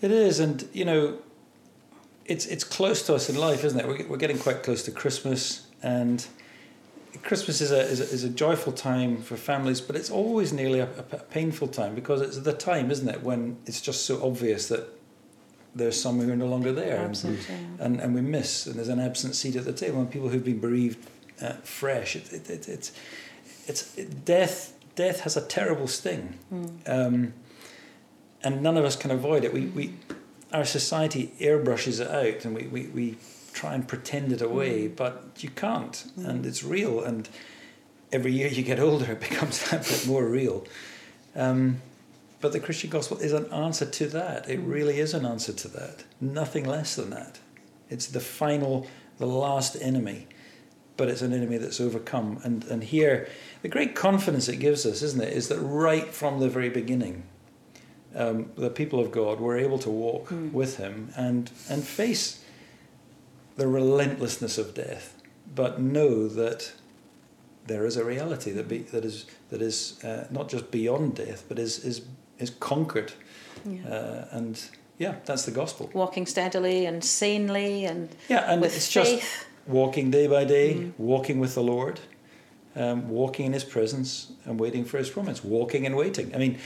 It 0.00 0.10
is, 0.10 0.38
and 0.38 0.68
you 0.72 0.84
know, 0.84 1.18
it's 2.28 2.46
it's 2.46 2.62
close 2.62 3.02
to 3.06 3.14
us 3.14 3.28
in 3.28 3.36
life, 3.36 3.64
isn't 3.64 3.80
it? 3.80 3.88
We're, 3.88 4.06
we're 4.06 4.18
getting 4.18 4.38
quite 4.38 4.62
close 4.62 4.82
to 4.84 4.90
Christmas, 4.90 5.66
and 5.82 6.24
Christmas 7.22 7.60
is 7.60 7.72
a, 7.72 7.80
is 7.80 8.00
a, 8.00 8.04
is 8.04 8.24
a 8.24 8.28
joyful 8.28 8.72
time 8.72 9.22
for 9.22 9.36
families, 9.36 9.80
but 9.80 9.96
it's 9.96 10.10
always 10.10 10.52
nearly 10.52 10.78
a, 10.80 10.84
a, 10.84 11.18
painful 11.18 11.68
time 11.68 11.94
because 11.94 12.20
it's 12.20 12.38
the 12.38 12.52
time, 12.52 12.90
isn't 12.90 13.08
it, 13.08 13.22
when 13.22 13.56
it's 13.66 13.80
just 13.80 14.04
so 14.04 14.24
obvious 14.24 14.68
that 14.68 14.86
there's 15.74 16.00
some 16.00 16.20
who 16.20 16.30
are 16.30 16.36
no 16.36 16.46
longer 16.46 16.72
there, 16.72 17.04
and, 17.04 17.46
and, 17.78 18.00
and 18.00 18.14
we 18.14 18.20
miss, 18.20 18.66
and 18.66 18.76
there's 18.76 18.88
an 18.88 19.00
absent 19.00 19.34
seat 19.34 19.56
at 19.56 19.64
the 19.64 19.72
table, 19.72 20.00
and 20.00 20.10
people 20.10 20.28
who've 20.28 20.44
been 20.44 20.60
bereaved 20.60 20.98
uh, 21.40 21.54
fresh. 21.64 22.14
It, 22.14 22.32
it, 22.32 22.50
it, 22.50 22.68
it's 22.68 22.92
it's 23.66 23.94
death. 23.94 24.74
Death 24.94 25.20
has 25.20 25.36
a 25.36 25.46
terrible 25.46 25.86
sting, 25.86 26.38
mm. 26.52 26.80
um, 26.86 27.32
and 28.42 28.62
none 28.62 28.76
of 28.76 28.84
us 28.84 28.96
can 28.96 29.10
avoid 29.10 29.44
it. 29.44 29.52
We 29.52 29.66
we 29.66 29.94
our 30.52 30.64
society 30.64 31.32
airbrushes 31.40 32.00
it 32.00 32.08
out, 32.08 32.44
and 32.44 32.54
we 32.54 32.66
we, 32.66 32.86
we 32.88 33.16
try 33.52 33.74
and 33.74 33.88
pretend 33.88 34.32
it 34.32 34.40
away, 34.40 34.88
mm. 34.88 34.96
but 34.96 35.24
you 35.38 35.50
can't, 35.50 36.04
mm. 36.18 36.28
and 36.28 36.46
it's 36.46 36.62
real. 36.62 37.02
And 37.02 37.28
every 38.12 38.32
year 38.32 38.48
you 38.48 38.62
get 38.62 38.80
older, 38.88 39.12
it 39.12 39.20
becomes 39.20 39.68
that 39.70 39.86
bit 39.86 40.06
more 40.06 40.26
real. 40.26 40.64
Um, 41.34 41.80
but 42.40 42.52
the 42.52 42.60
Christian 42.60 42.90
gospel 42.90 43.18
is 43.18 43.32
an 43.32 43.52
answer 43.52 43.84
to 43.84 44.06
that. 44.08 44.48
It 44.48 44.60
mm. 44.60 44.72
really 44.72 45.00
is 45.00 45.14
an 45.14 45.26
answer 45.26 45.52
to 45.52 45.68
that. 45.68 46.04
Nothing 46.20 46.64
less 46.64 46.94
than 46.94 47.10
that. 47.10 47.40
It's 47.90 48.06
the 48.06 48.20
final, 48.20 48.86
the 49.18 49.26
last 49.26 49.76
enemy, 49.80 50.28
but 50.96 51.08
it's 51.08 51.22
an 51.22 51.32
enemy 51.32 51.58
that's 51.58 51.80
overcome. 51.80 52.40
And 52.44 52.64
and 52.64 52.84
here, 52.84 53.28
the 53.62 53.68
great 53.68 53.94
confidence 53.94 54.48
it 54.48 54.56
gives 54.56 54.86
us, 54.86 55.02
isn't 55.02 55.22
it, 55.22 55.32
is 55.32 55.48
that 55.48 55.58
right 55.58 56.08
from 56.08 56.38
the 56.38 56.48
very 56.48 56.68
beginning, 56.68 57.24
um, 58.14 58.50
the 58.56 58.70
people 58.70 59.00
of 59.00 59.10
God 59.10 59.40
were 59.40 59.56
able 59.56 59.78
to 59.80 59.90
walk 59.90 60.28
mm. 60.28 60.52
with 60.52 60.76
Him 60.76 61.10
and 61.16 61.50
and 61.68 61.84
face 61.84 62.44
the 63.56 63.66
relentlessness 63.66 64.56
of 64.56 64.74
death, 64.74 65.20
but 65.54 65.80
know 65.80 66.28
that 66.28 66.72
there 67.66 67.84
is 67.84 67.96
a 67.96 68.04
reality 68.04 68.50
that 68.52 68.68
be, 68.68 68.78
that 68.78 69.04
is 69.04 69.26
that 69.50 69.62
is 69.62 70.02
uh, 70.04 70.26
not 70.30 70.48
just 70.48 70.70
beyond 70.70 71.16
death, 71.16 71.44
but 71.48 71.58
is 71.58 71.84
is 71.84 72.02
is 72.38 72.50
conquered, 72.50 73.12
yeah. 73.64 73.88
uh, 73.88 74.28
and 74.30 74.70
yeah, 74.98 75.16
that's 75.24 75.44
the 75.44 75.50
gospel. 75.50 75.90
Walking 75.92 76.26
steadily 76.26 76.86
and 76.86 77.04
sanely, 77.04 77.84
and 77.84 78.08
yeah, 78.28 78.50
and 78.50 78.60
with 78.60 78.74
it's 78.74 78.92
faith. 78.92 79.04
just 79.04 79.46
walking 79.66 80.10
day 80.10 80.26
by 80.26 80.44
day, 80.44 80.74
mm. 80.74 80.92
walking 80.98 81.38
with 81.38 81.54
the 81.54 81.62
Lord, 81.62 82.00
um, 82.74 83.08
walking 83.08 83.46
in 83.46 83.52
His 83.52 83.64
presence, 83.64 84.32
and 84.44 84.58
waiting 84.58 84.84
for 84.84 84.98
His 84.98 85.10
promise. 85.10 85.44
Walking 85.44 85.86
and 85.86 85.96
waiting. 85.96 86.34
I 86.34 86.38
mean, 86.38 86.58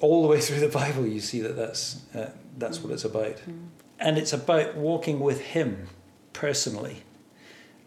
all 0.00 0.22
the 0.22 0.28
way 0.28 0.40
through 0.40 0.60
the 0.60 0.68
Bible, 0.68 1.06
you 1.06 1.20
see 1.20 1.40
that 1.40 1.56
that's 1.56 2.02
uh, 2.14 2.30
that's 2.56 2.80
what 2.80 2.92
it's 2.92 3.04
about. 3.04 3.36
Mm 3.36 3.68
and 4.00 4.18
it's 4.18 4.32
about 4.32 4.76
walking 4.76 5.20
with 5.20 5.40
Him 5.40 5.88
personally. 6.32 7.02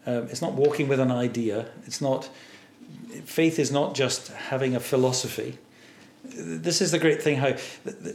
Um, 0.06 0.24
it's 0.24 0.42
not 0.42 0.52
walking 0.52 0.88
with 0.88 1.00
an 1.00 1.10
idea. 1.10 1.66
It's 1.86 2.00
not. 2.00 2.28
Faith 3.24 3.58
is 3.58 3.70
not 3.70 3.94
just 3.94 4.28
having 4.28 4.74
a 4.74 4.80
philosophy. 4.80 5.58
This 6.24 6.80
is 6.80 6.92
the 6.92 6.98
great 6.98 7.22
thing. 7.22 7.38
How 7.38 7.56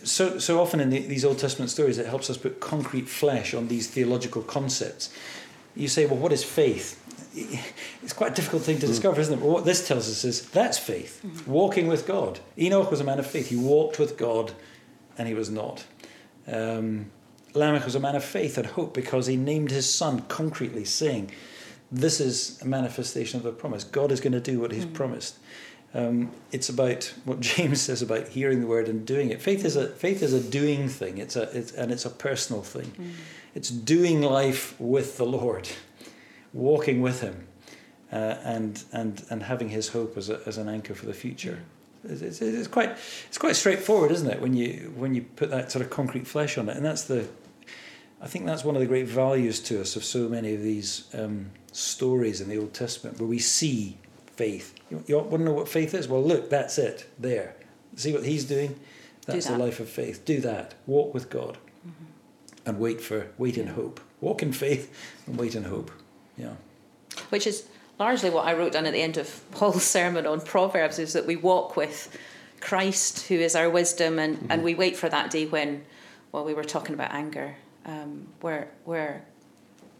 so 0.04 0.38
so 0.38 0.62
often 0.62 0.80
in 0.80 0.90
the, 0.90 1.00
these 1.00 1.26
Old 1.26 1.40
Testament 1.40 1.72
stories, 1.72 1.98
it 1.98 2.06
helps 2.06 2.30
us 2.30 2.38
put 2.38 2.60
concrete 2.60 3.10
flesh 3.10 3.54
on 3.54 3.68
these 3.68 3.88
theological 3.88 4.42
concepts. 4.42 5.12
You 5.76 5.88
say, 5.88 6.06
well, 6.06 6.18
what 6.18 6.32
is 6.32 6.44
faith? 6.44 7.04
It's 8.04 8.14
quite 8.14 8.32
a 8.32 8.36
difficult 8.36 8.64
thing 8.64 8.80
to 8.80 8.86
mm. 8.86 8.90
discover, 8.90 9.22
isn't 9.22 9.34
it? 9.34 9.40
But 9.40 9.50
what 9.50 9.66
this 9.66 9.88
tells 9.88 10.10
us 10.10 10.24
is 10.24 10.50
that's 10.50 10.78
faith, 10.78 11.22
mm-hmm. 11.26 11.52
walking 11.52 11.88
with 11.88 12.08
God. 12.08 12.40
Enoch 12.58 12.90
was 12.90 13.00
a 13.00 13.04
man 13.04 13.20
of 13.20 13.28
faith. 13.28 13.50
He 13.50 13.56
walked 13.56 14.00
with 14.00 14.18
God, 14.18 14.54
and 15.18 15.28
he 15.28 15.34
was 15.34 15.50
not. 15.50 15.86
Um, 16.48 17.12
Lamech 17.54 17.86
was 17.86 17.96
a 17.96 18.00
man 18.00 18.16
of 18.16 18.24
faith 18.24 18.58
and 18.58 18.68
hope 18.68 18.94
because 18.94 19.28
he 19.28 19.36
named 19.36 19.72
his 19.72 19.92
son 19.92 20.22
concretely, 20.22 20.86
saying, 20.86 21.32
This 21.92 22.20
is 22.20 22.62
a 22.62 22.66
manifestation 22.66 23.38
of 23.38 23.44
the 23.44 23.52
promise. 23.52 23.84
God 23.84 24.12
is 24.12 24.22
going 24.22 24.34
to 24.34 24.40
do 24.40 24.60
what 24.60 24.72
he's 24.72 24.86
mm. 24.86 24.94
promised. 24.94 25.38
Um, 25.94 26.32
it's 26.52 26.70
about 26.70 27.14
what 27.26 27.40
James 27.40 27.82
says 27.82 28.02
about 28.02 28.30
hearing 28.30 28.62
the 28.62 28.68
word 28.68 28.88
and 28.88 29.06
doing 29.06 29.30
it. 29.30 29.42
Faith 29.42 29.66
is 29.66 29.76
a 29.76 29.88
faith 29.88 30.22
is 30.22 30.34
a 30.34 30.42
doing 30.42 30.88
thing. 30.90 31.18
It's 31.18 31.36
a 31.36 31.44
it's, 31.58 31.72
and 31.72 31.92
it's 31.92 32.06
a 32.06 32.10
personal 32.10 32.62
thing. 32.62 32.92
Mm. 33.00 33.12
It's 33.56 33.70
doing 33.70 34.22
life 34.22 34.80
with 34.80 35.18
the 35.18 35.26
Lord, 35.26 35.68
walking 36.54 37.02
with 37.02 37.22
Him, 37.22 37.48
uh, 38.12 38.36
and 38.44 38.84
and 38.92 39.24
and 39.30 39.44
having 39.44 39.70
His 39.70 39.90
hope 39.90 40.18
as 40.18 40.30
a, 40.30 40.42
as 40.46 40.58
an 40.58 40.70
anchor 40.70 40.96
for 40.96 41.06
the 41.06 41.14
future. 41.14 41.60
It's, 42.04 42.22
it's, 42.22 42.42
it's, 42.42 42.68
quite 42.68 42.92
it's 43.28 43.38
quite 43.38 43.56
straightforward, 43.56 44.12
isn't 44.12 44.30
it? 44.30 44.40
When 44.42 44.54
you 44.54 44.94
when 44.96 45.16
you 45.16 45.24
put 45.24 45.50
that 45.50 45.72
sort 45.72 45.84
of 45.84 45.92
concrete 45.92 46.28
flesh 46.28 46.58
on 46.58 46.70
it, 46.70 46.78
and 46.78 46.86
that's 46.86 47.04
the 47.04 47.28
I 48.22 48.28
think 48.28 48.46
that's 48.46 48.64
one 48.64 48.76
of 48.76 48.82
the 48.82 48.88
great 48.88 49.08
values 49.08 49.60
to 49.62 49.80
us 49.82 49.96
of 49.96 50.04
so 50.04 50.28
many 50.28 50.56
of 50.56 50.62
these 50.62 51.08
um, 51.14 51.52
stories 51.72 52.42
in 52.42 52.50
the 52.50 52.58
Old 52.58 52.74
Testament 52.74 53.20
where 53.20 53.28
we 53.28 53.40
see 53.40 53.98
faith. 54.36 54.74
You, 54.90 55.04
you, 55.08 55.18
want 55.18 55.32
to 55.32 55.38
know 55.40 55.54
what 55.54 55.70
faith 55.70 55.94
is? 55.94 56.08
Well, 56.08 56.24
look, 56.24 56.50
that's 56.50 56.78
it 56.78 57.08
there. 57.20 57.56
See 57.96 58.14
what 58.14 58.26
he's 58.26 58.46
doing? 58.46 58.80
That's 59.26 59.46
that. 59.46 59.58
the 59.58 59.64
life 59.64 59.80
of 59.80 59.90
faith. 59.90 60.26
Do 60.26 60.40
that. 60.42 60.74
Walk 60.88 61.14
with 61.14 61.30
God 61.30 61.58
mm-hmm. 61.88 62.06
and 62.66 62.80
wait 62.80 63.02
for 63.02 63.28
wait 63.38 63.58
in 63.58 63.68
hope. 63.68 64.00
Walk 64.20 64.42
in 64.42 64.52
faith 64.52 64.92
and 65.28 65.38
wait 65.38 65.54
in 65.54 65.66
hope. 65.66 65.92
Yeah. 66.38 66.54
Which 67.30 67.48
is 67.48 67.68
largely 68.00 68.30
what 68.30 68.46
I 68.46 68.54
wrote 68.54 68.74
down 68.74 68.86
at 68.86 68.94
the 68.94 69.02
end 69.02 69.18
of 69.18 69.44
Paul's 69.52 69.84
sermon 69.98 70.26
on 70.26 70.42
Proverbs 70.42 71.00
is 71.00 71.14
that 71.14 71.26
we 71.26 71.36
walk 71.36 71.76
with 71.76 72.16
Christ, 72.62 73.28
who 73.28 73.36
is 73.36 73.56
our 73.56 73.70
wisdom, 73.70 74.20
and, 74.20 74.38
mm-hmm. 74.38 74.52
and 74.52 74.64
we 74.64 74.76
wait 74.76 74.98
for 74.98 75.10
that 75.10 75.32
day 75.32 75.46
when, 75.46 75.84
well, 76.32 76.46
we 76.46 76.54
were 76.54 76.64
talking 76.64 76.94
about 76.94 77.12
anger 77.12 77.56
um, 77.88 78.28
where 78.42 78.68
where 78.84 79.24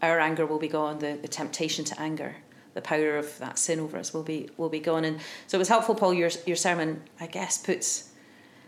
our 0.02 0.20
anger 0.20 0.46
will 0.46 0.58
be 0.58 0.68
gone, 0.68 1.00
the, 1.00 1.18
the 1.20 1.28
temptation 1.28 1.84
to 1.86 2.00
anger, 2.00 2.36
the 2.74 2.80
power 2.80 3.16
of 3.16 3.36
that 3.38 3.58
sin 3.58 3.80
over 3.80 3.98
us 3.98 4.14
will 4.14 4.22
be 4.22 4.48
will 4.56 4.68
be 4.68 4.78
gone. 4.78 5.04
And 5.04 5.18
so 5.46 5.56
it 5.56 5.58
was 5.58 5.68
helpful, 5.68 5.94
Paul. 5.94 6.14
Your 6.14 6.30
your 6.46 6.56
sermon, 6.56 7.02
I 7.18 7.26
guess, 7.26 7.58
puts 7.58 8.10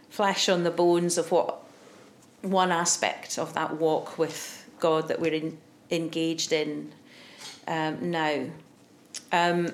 flesh 0.08 0.48
on 0.48 0.64
the 0.64 0.70
bones 0.70 1.18
of 1.18 1.30
what 1.30 1.62
one 2.42 2.72
aspect 2.72 3.38
of 3.38 3.52
that 3.54 3.76
walk 3.76 4.18
with 4.18 4.68
God 4.80 5.08
that 5.08 5.20
we're 5.20 5.34
in, 5.34 5.58
engaged 5.90 6.52
in 6.52 6.92
um, 7.70 8.10
now. 8.10 8.44
Um, 9.32 9.68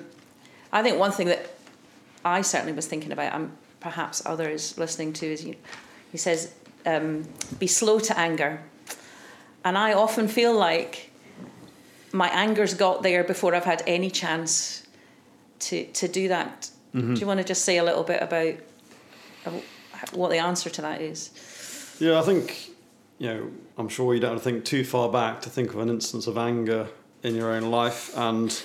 I 0.71 0.83
think 0.83 0.99
one 0.99 1.11
thing 1.11 1.27
that 1.27 1.49
I 2.23 2.41
certainly 2.41 2.73
was 2.73 2.87
thinking 2.87 3.11
about, 3.11 3.33
and 3.33 3.51
perhaps 3.79 4.21
others 4.25 4.77
listening 4.77 5.13
to, 5.13 5.25
is 5.25 5.43
you, 5.43 5.55
he 6.11 6.17
says, 6.17 6.53
um, 6.85 7.27
"Be 7.59 7.67
slow 7.67 7.99
to 7.99 8.17
anger." 8.17 8.61
And 9.65 9.77
I 9.77 9.93
often 9.93 10.29
feel 10.29 10.53
like 10.53 11.11
my 12.13 12.29
anger's 12.29 12.73
got 12.73 13.03
there 13.03 13.23
before 13.23 13.53
I've 13.53 13.65
had 13.65 13.83
any 13.87 14.09
chance 14.09 14.85
to 15.59 15.85
to 15.85 16.07
do 16.07 16.29
that. 16.29 16.69
Mm-hmm. 16.93 17.15
Do 17.15 17.19
you 17.19 17.27
want 17.27 17.39
to 17.39 17.43
just 17.43 17.65
say 17.65 17.77
a 17.77 17.83
little 17.83 18.03
bit 18.03 18.21
about 18.21 18.53
what 20.13 20.29
the 20.29 20.37
answer 20.37 20.69
to 20.69 20.81
that 20.83 21.01
is? 21.01 21.31
Yeah, 21.99 22.19
I 22.19 22.21
think 22.21 22.69
you 23.17 23.27
know. 23.27 23.51
I'm 23.79 23.89
sure 23.89 24.13
you 24.13 24.19
don't 24.19 24.31
have 24.33 24.43
to 24.43 24.43
think 24.43 24.65
too 24.65 24.83
far 24.83 25.09
back 25.09 25.41
to 25.41 25.49
think 25.49 25.73
of 25.73 25.79
an 25.79 25.89
instance 25.89 26.25
of 26.25 26.37
anger 26.37 26.87
in 27.23 27.35
your 27.35 27.51
own 27.51 27.71
life, 27.71 28.15
and 28.17 28.61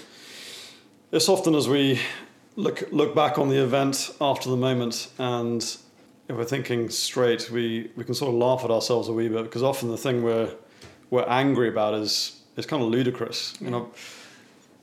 it's 1.11 1.28
often 1.28 1.54
as 1.54 1.68
we 1.68 2.00
look 2.56 2.85
look 2.92 3.14
back 3.14 3.38
on 3.38 3.49
the 3.49 3.62
event 3.62 4.14
after 4.21 4.50
the 4.50 4.56
moment 4.56 5.09
and 5.18 5.78
if 6.32 6.37
we're 6.37 6.44
thinking 6.44 6.88
straight, 6.88 7.50
we, 7.50 7.90
we 7.97 8.04
can 8.04 8.14
sort 8.14 8.30
of 8.30 8.35
laugh 8.37 8.64
at 8.64 8.71
ourselves 8.71 9.09
a 9.09 9.12
wee 9.12 9.28
bit 9.28 9.44
because 9.44 9.62
often 9.62 9.90
the 9.90 9.97
thing 9.97 10.23
we're 10.23 10.54
we're 11.11 11.28
angry 11.28 11.68
about 11.68 11.94
is 11.94 12.40
is 12.56 12.66
kind 12.66 12.82
of 12.82 12.88
ludicrous. 12.88 13.54
You 13.61 13.71
know, 13.71 13.90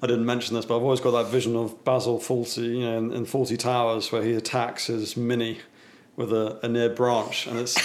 I 0.01 0.07
didn't 0.07 0.25
mention 0.25 0.55
this, 0.55 0.65
but 0.65 0.77
I've 0.77 0.83
always 0.83 1.01
got 1.01 1.11
that 1.11 1.31
vision 1.31 1.55
of 1.55 1.83
Basil 1.83 2.19
Fawlty, 2.19 2.77
you 2.77 2.85
know, 2.85 2.97
in, 2.97 3.11
in 3.11 3.25
Fawlty 3.25 3.57
Towers, 3.57 4.11
where 4.11 4.23
he 4.23 4.33
attacks 4.33 4.87
his 4.87 5.17
mini 5.17 5.59
with 6.15 6.31
a, 6.33 6.59
a 6.63 6.67
near 6.67 6.89
branch, 6.89 7.47
and 7.47 7.57
it's 7.57 7.77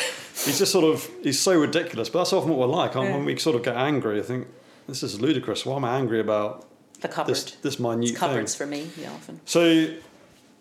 he's 0.45 0.59
just 0.59 0.73
sort 0.73 0.85
of 0.85 1.09
he's 1.23 1.41
so 1.41 1.59
ridiculous. 1.59 2.09
But 2.09 2.21
that's 2.21 2.33
often 2.33 2.51
what 2.51 2.59
we're 2.59 2.75
like. 2.75 2.95
Yeah. 2.95 3.13
When 3.13 3.25
we 3.25 3.39
sort 3.39 3.57
of 3.57 3.63
get 3.63 3.77
angry, 3.77 4.19
I 4.19 4.23
think 4.23 4.47
this 4.87 5.03
is 5.03 5.21
ludicrous. 5.21 5.65
Why 5.67 5.77
am 5.77 5.85
I 5.85 5.97
angry 5.99 6.21
about 6.21 6.67
The 7.01 7.09
cupboard. 7.09 7.35
this 7.35 7.51
this 7.63 7.79
minute 7.79 8.03
it's 8.03 8.11
thing? 8.13 8.19
cupboards 8.19 8.55
for 8.55 8.67
me, 8.67 8.91
yeah, 9.01 9.13
often. 9.13 9.41
So 9.45 9.95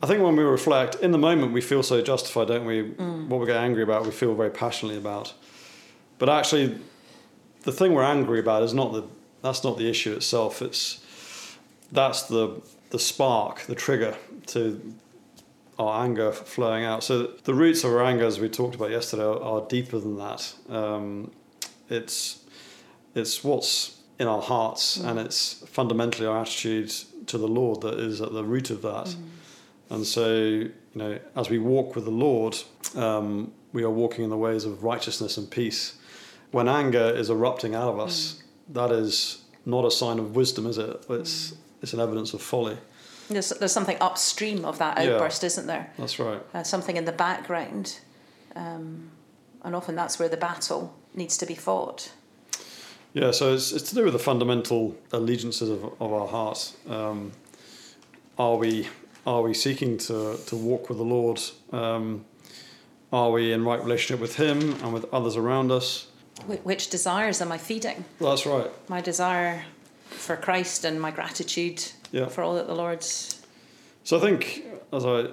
I 0.02 0.08
think 0.08 0.22
when 0.22 0.36
we 0.36 0.44
reflect, 0.44 0.96
in 0.96 1.12
the 1.12 1.18
moment 1.18 1.54
we 1.54 1.62
feel 1.62 1.84
so 1.84 2.02
justified, 2.02 2.48
don't 2.48 2.66
we? 2.66 2.82
What 3.30 3.40
we 3.40 3.46
get 3.46 3.58
angry 3.58 3.84
about, 3.84 4.06
we 4.06 4.12
feel 4.12 4.34
very 4.36 4.50
passionately 4.52 4.98
about. 4.98 5.34
But 6.20 6.30
actually, 6.30 6.78
the 7.64 7.72
thing 7.72 7.94
we're 7.94 8.04
angry 8.04 8.40
about 8.40 8.64
is 8.64 8.74
not 8.74 8.92
the 8.94 9.04
that's 9.42 9.64
not 9.64 9.78
the 9.78 9.90
issue 9.90 10.14
itself. 10.14 10.62
It's 10.62 11.02
that's 11.92 12.24
the 12.24 12.62
the 12.90 13.00
spark, 13.00 13.62
the 13.62 13.76
trigger 13.76 14.16
to 14.48 14.94
our 15.80 16.04
anger 16.04 16.32
flowing 16.32 16.86
out. 16.86 17.04
So 17.04 17.24
the 17.44 17.54
roots 17.54 17.84
of 17.84 17.92
our 17.92 18.04
anger, 18.04 18.26
as 18.26 18.40
we 18.40 18.48
talked 18.48 18.76
about 18.76 18.92
yesterday, 18.92 19.24
are, 19.24 19.42
are 19.42 19.66
deeper 19.68 19.98
than 20.00 20.18
that. 20.18 20.54
Um, 20.70 21.32
it's 21.90 22.44
it's 23.16 23.44
what's 23.44 23.98
in 24.20 24.28
our 24.28 24.42
hearts, 24.42 24.98
and 24.98 25.20
it's 25.20 25.64
fundamentally 25.68 26.28
our 26.28 26.40
attitude 26.40 26.90
to 27.28 27.38
the 27.38 27.48
Lord 27.48 27.82
that 27.82 28.00
is 28.00 28.22
at 28.22 28.32
the 28.34 28.44
root 28.44 28.70
of 28.70 28.82
that. 28.82 29.16
And 29.90 30.06
so, 30.06 30.36
you 30.36 30.72
know, 30.96 31.20
as 31.36 31.50
we 31.50 31.60
walk 31.60 31.96
with 31.96 32.06
the 32.06 32.12
Lord, 32.12 32.58
um, 32.96 33.52
we 33.74 33.84
are 33.84 33.90
walking 33.90 34.24
in 34.24 34.30
the 34.30 34.38
ways 34.38 34.66
of 34.66 34.84
righteousness 34.84 35.38
and 35.38 35.50
peace. 35.50 35.98
When 36.52 36.68
anger 36.68 37.10
is 37.16 37.30
erupting 37.30 37.74
out 37.76 37.90
of 37.90 38.00
us, 38.00 38.42
that 38.70 38.92
is 38.92 39.44
not 39.66 39.86
a 39.86 39.92
sign 39.92 40.20
of 40.20 40.36
wisdom, 40.36 40.66
is 40.68 40.78
it? 40.78 41.06
It's 41.10 41.56
it's 41.82 41.94
an 41.94 42.00
evidence 42.00 42.34
of 42.34 42.42
folly. 42.42 42.78
There's, 43.30 43.50
there's 43.50 43.72
something 43.74 43.98
upstream 44.00 44.64
of 44.66 44.78
that 44.80 44.98
Yeah. 45.04 45.14
outburst, 45.16 45.44
isn't 45.44 45.68
there? 45.68 45.92
That's 45.98 46.18
right. 46.20 46.42
Uh, 46.54 46.64
something 46.64 46.96
in 46.98 47.06
the 47.06 47.12
background. 47.12 48.00
Um, 48.56 49.12
and 49.64 49.76
often 49.76 49.96
that's 49.96 50.20
where 50.20 50.30
the 50.30 50.38
battle 50.38 50.94
needs 51.14 51.38
to 51.38 51.46
be 51.46 51.56
fought. 51.56 52.12
Yeah, 53.14 53.32
so 53.32 53.54
it's, 53.54 53.72
it's 53.72 53.90
to 53.90 53.96
do 53.96 54.04
with 54.06 54.14
the 54.14 54.20
fundamental 54.20 54.96
allegiances 55.12 55.70
of, 55.70 55.84
of 56.02 56.12
our 56.14 56.28
hearts. 56.28 56.76
Um, 56.90 57.32
are 58.38 58.56
we 58.58 58.88
are 59.26 59.42
we 59.42 59.54
seeking 59.54 59.98
to, 60.00 60.38
to 60.48 60.56
walk 60.56 60.90
with 60.90 60.98
the 60.98 61.04
Lord? 61.06 61.40
Um, 61.72 62.26
are 63.14 63.32
we 63.32 63.54
in 63.54 63.64
right 63.64 63.82
relationship 63.82 64.20
with 64.20 64.36
Him 64.36 64.74
and 64.84 64.92
with 64.92 65.06
others 65.14 65.38
around 65.38 65.72
us? 65.72 66.08
Which 66.64 66.90
desires 66.90 67.42
am 67.42 67.52
I 67.52 67.58
feeding? 67.58 68.04
That's 68.20 68.46
right. 68.46 68.70
My 68.90 69.00
desire 69.00 69.64
for 70.10 70.36
Christ 70.36 70.84
and 70.84 71.00
my 71.00 71.12
gratitude 71.12 71.86
Yeah. 72.12 72.26
for 72.28 72.44
all 72.44 72.56
that 72.56 72.68
the 72.68 72.76
Lord's. 72.76 73.42
So 74.04 74.18
I 74.18 74.20
think 74.20 74.64
as 74.92 75.06
I 75.06 75.28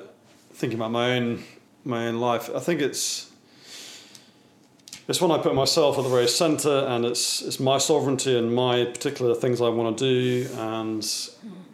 think 0.52 0.75
about 0.75 0.90
my 0.90 1.16
own 1.16 1.42
my 1.84 2.06
own 2.06 2.20
life, 2.20 2.50
I 2.54 2.60
think 2.60 2.80
it's 2.82 3.29
it's 5.10 5.20
when 5.20 5.32
I 5.32 5.38
put 5.38 5.54
myself 5.56 5.98
at 5.98 6.04
the 6.04 6.08
very 6.08 6.28
centre, 6.28 6.86
and 6.88 7.04
it's 7.04 7.42
it's 7.42 7.58
my 7.58 7.78
sovereignty 7.78 8.38
and 8.38 8.54
my 8.54 8.84
particular 8.84 9.34
things 9.34 9.60
I 9.60 9.68
want 9.68 9.98
to 9.98 10.04
do, 10.04 10.48
and 10.56 11.02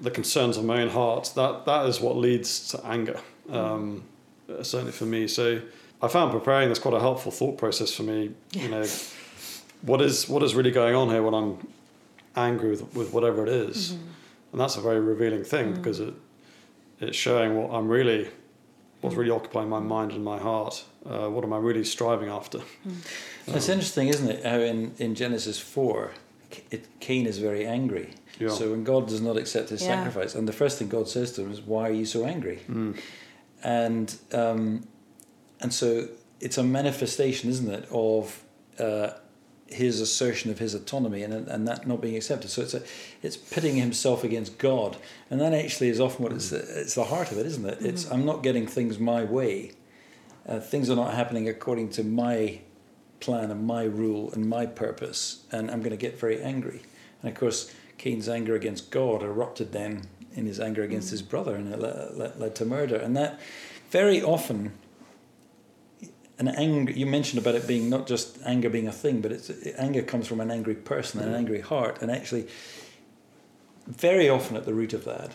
the 0.00 0.10
concerns 0.10 0.56
of 0.56 0.64
my 0.64 0.80
own 0.82 0.88
heart. 0.88 1.32
That 1.36 1.66
that 1.66 1.86
is 1.86 2.00
what 2.00 2.16
leads 2.16 2.68
to 2.70 2.84
anger. 2.86 3.20
Um, 3.50 4.02
certainly 4.62 4.92
for 4.92 5.04
me. 5.04 5.28
So 5.28 5.60
I 6.00 6.08
found 6.08 6.32
preparing 6.32 6.68
this 6.70 6.78
quite 6.78 6.94
a 6.94 7.00
helpful 7.00 7.30
thought 7.30 7.58
process 7.58 7.92
for 7.92 8.02
me. 8.02 8.32
You 8.52 8.68
know, 8.68 8.86
what 9.82 10.00
is 10.00 10.28
what 10.28 10.42
is 10.42 10.54
really 10.54 10.70
going 10.70 10.94
on 10.94 11.10
here 11.10 11.22
when 11.22 11.34
I'm 11.34 11.68
angry 12.36 12.70
with, 12.70 12.94
with 12.94 13.12
whatever 13.12 13.42
it 13.42 13.50
is? 13.50 13.92
Mm-hmm. 13.92 14.06
and 14.52 14.60
that's 14.60 14.76
a 14.76 14.80
very 14.80 15.00
revealing 15.00 15.44
thing 15.44 15.74
because 15.74 16.00
mm. 16.00 16.08
it 16.08 16.14
it's 17.00 17.16
showing 17.16 17.54
what 17.56 17.70
I'm 17.70 17.88
really 17.88 18.30
what's 19.02 19.14
mm. 19.14 19.18
really 19.18 19.30
occupying 19.30 19.68
my 19.68 19.80
mind 19.80 20.12
and 20.12 20.25
my 20.25 20.38
heart. 20.38 20.84
Uh, 21.08 21.28
what 21.30 21.45
am 21.45 21.52
I 21.52 21.58
really 21.58 21.84
striving 21.84 22.28
after? 22.28 22.60
It's 23.47 23.69
interesting, 23.69 24.08
isn't 24.08 24.28
it? 24.28 24.45
How 24.45 24.58
in, 24.58 24.92
in 24.99 25.14
Genesis 25.14 25.58
4, 25.58 26.10
it, 26.71 26.86
Cain 27.00 27.26
is 27.26 27.38
very 27.38 27.64
angry. 27.66 28.14
Yeah. 28.40 28.49
So 28.49 28.71
when 28.73 28.84
God 28.84 29.08
does 29.08 29.21
not 29.21 29.36
accept 29.36 29.71
his 29.71 29.82
Yeah. 29.82 29.88
sacrifice, 30.04 30.34
and 30.34 30.47
the 30.49 30.52
first 30.52 30.78
thing 30.78 30.88
God 30.88 31.08
says 31.08 31.32
to 31.32 31.42
him 31.42 31.52
is, 31.52 31.60
Why 31.60 31.88
are 31.88 31.92
you 31.92 32.04
so 32.06 32.25
angry? 32.26 32.60
Mm. 32.69 32.99
And, 33.62 34.16
um, 34.32 34.86
and 35.60 35.73
so 35.73 36.08
it's 36.40 36.58
a 36.58 36.62
manifestation, 36.62 37.49
isn't 37.50 37.71
it, 37.71 37.88
of 37.90 38.42
uh, 38.78 39.10
his 39.69 40.00
assertion 40.00 40.50
of 40.50 40.58
his 40.58 40.75
autonomy 40.75 41.23
and, 41.23 41.32
and 41.49 41.66
that 41.66 41.86
not 41.86 42.00
being 42.00 42.16
accepted. 42.16 42.50
So 42.50 42.62
it's, 42.62 42.75
a, 42.75 42.82
it's 43.23 43.36
pitting 43.36 43.76
himself 43.76 44.23
against 44.23 44.58
God. 44.58 44.97
And 45.30 45.40
that 45.40 45.54
actually 45.54 45.88
is 45.88 46.00
often 46.00 46.23
what 46.25 46.32
it's, 46.32 46.52
it's 46.52 46.95
the 46.95 47.04
heart 47.04 47.32
of 47.32 47.38
it, 47.38 47.47
isn't 47.47 47.64
it? 47.66 47.78
It's, 47.80 48.10
I'm 48.10 48.25
not 48.25 48.42
getting 48.42 48.66
things 48.66 48.99
my 48.99 49.25
way. 49.25 49.73
Uh, 50.47 50.61
things 50.61 50.89
are 50.89 50.97
not 50.97 51.15
happening 51.15 51.49
according 51.49 51.91
to 51.91 52.04
my 52.04 52.61
plan 53.21 53.50
and 53.50 53.67
my 53.67 53.82
rule 53.82 54.30
and 54.32 54.49
my 54.49 54.67
purpose, 54.67 55.45
and 55.50 55.71
I'm 55.71 55.80
going 55.80 55.91
to 55.91 55.97
get 55.97 56.19
very 56.19 56.41
angry. 56.41 56.82
And 57.23 57.30
of 57.30 57.39
course, 57.39 57.75
Cain's 57.99 58.28
anger 58.28 58.54
against 58.54 58.91
God 58.91 59.23
erupted 59.23 59.73
then 59.73 60.02
in 60.35 60.47
his 60.47 60.61
anger 60.61 60.82
against 60.82 61.11
his 61.11 61.23
brother, 61.23 61.56
and 61.56 61.73
it 61.73 61.80
led, 61.80 62.15
led, 62.15 62.39
led 62.39 62.54
to 62.56 62.65
murder. 62.65 62.97
And 62.97 63.17
that 63.17 63.41
very 63.91 64.23
often, 64.23 64.73
an 66.39 66.49
anger 66.49 66.93
you 66.93 67.06
mentioned 67.06 67.41
about 67.41 67.54
it 67.54 67.67
being 67.67 67.89
not 67.89 68.06
just 68.06 68.39
anger 68.45 68.69
being 68.69 68.87
a 68.87 68.93
thing, 68.93 69.23
but 69.23 69.32
it's 69.32 69.50
anger 69.78 70.02
comes 70.02 70.28
from 70.28 70.41
an 70.41 70.50
angry 70.50 70.75
person 70.75 71.21
and 71.21 71.30
an 71.30 71.35
angry 71.35 71.61
heart, 71.61 72.02
and 72.02 72.11
actually, 72.11 72.47
very 73.87 74.28
often 74.28 74.56
at 74.56 74.67
the 74.67 74.75
root 74.75 74.93
of 74.93 75.04
that, 75.04 75.32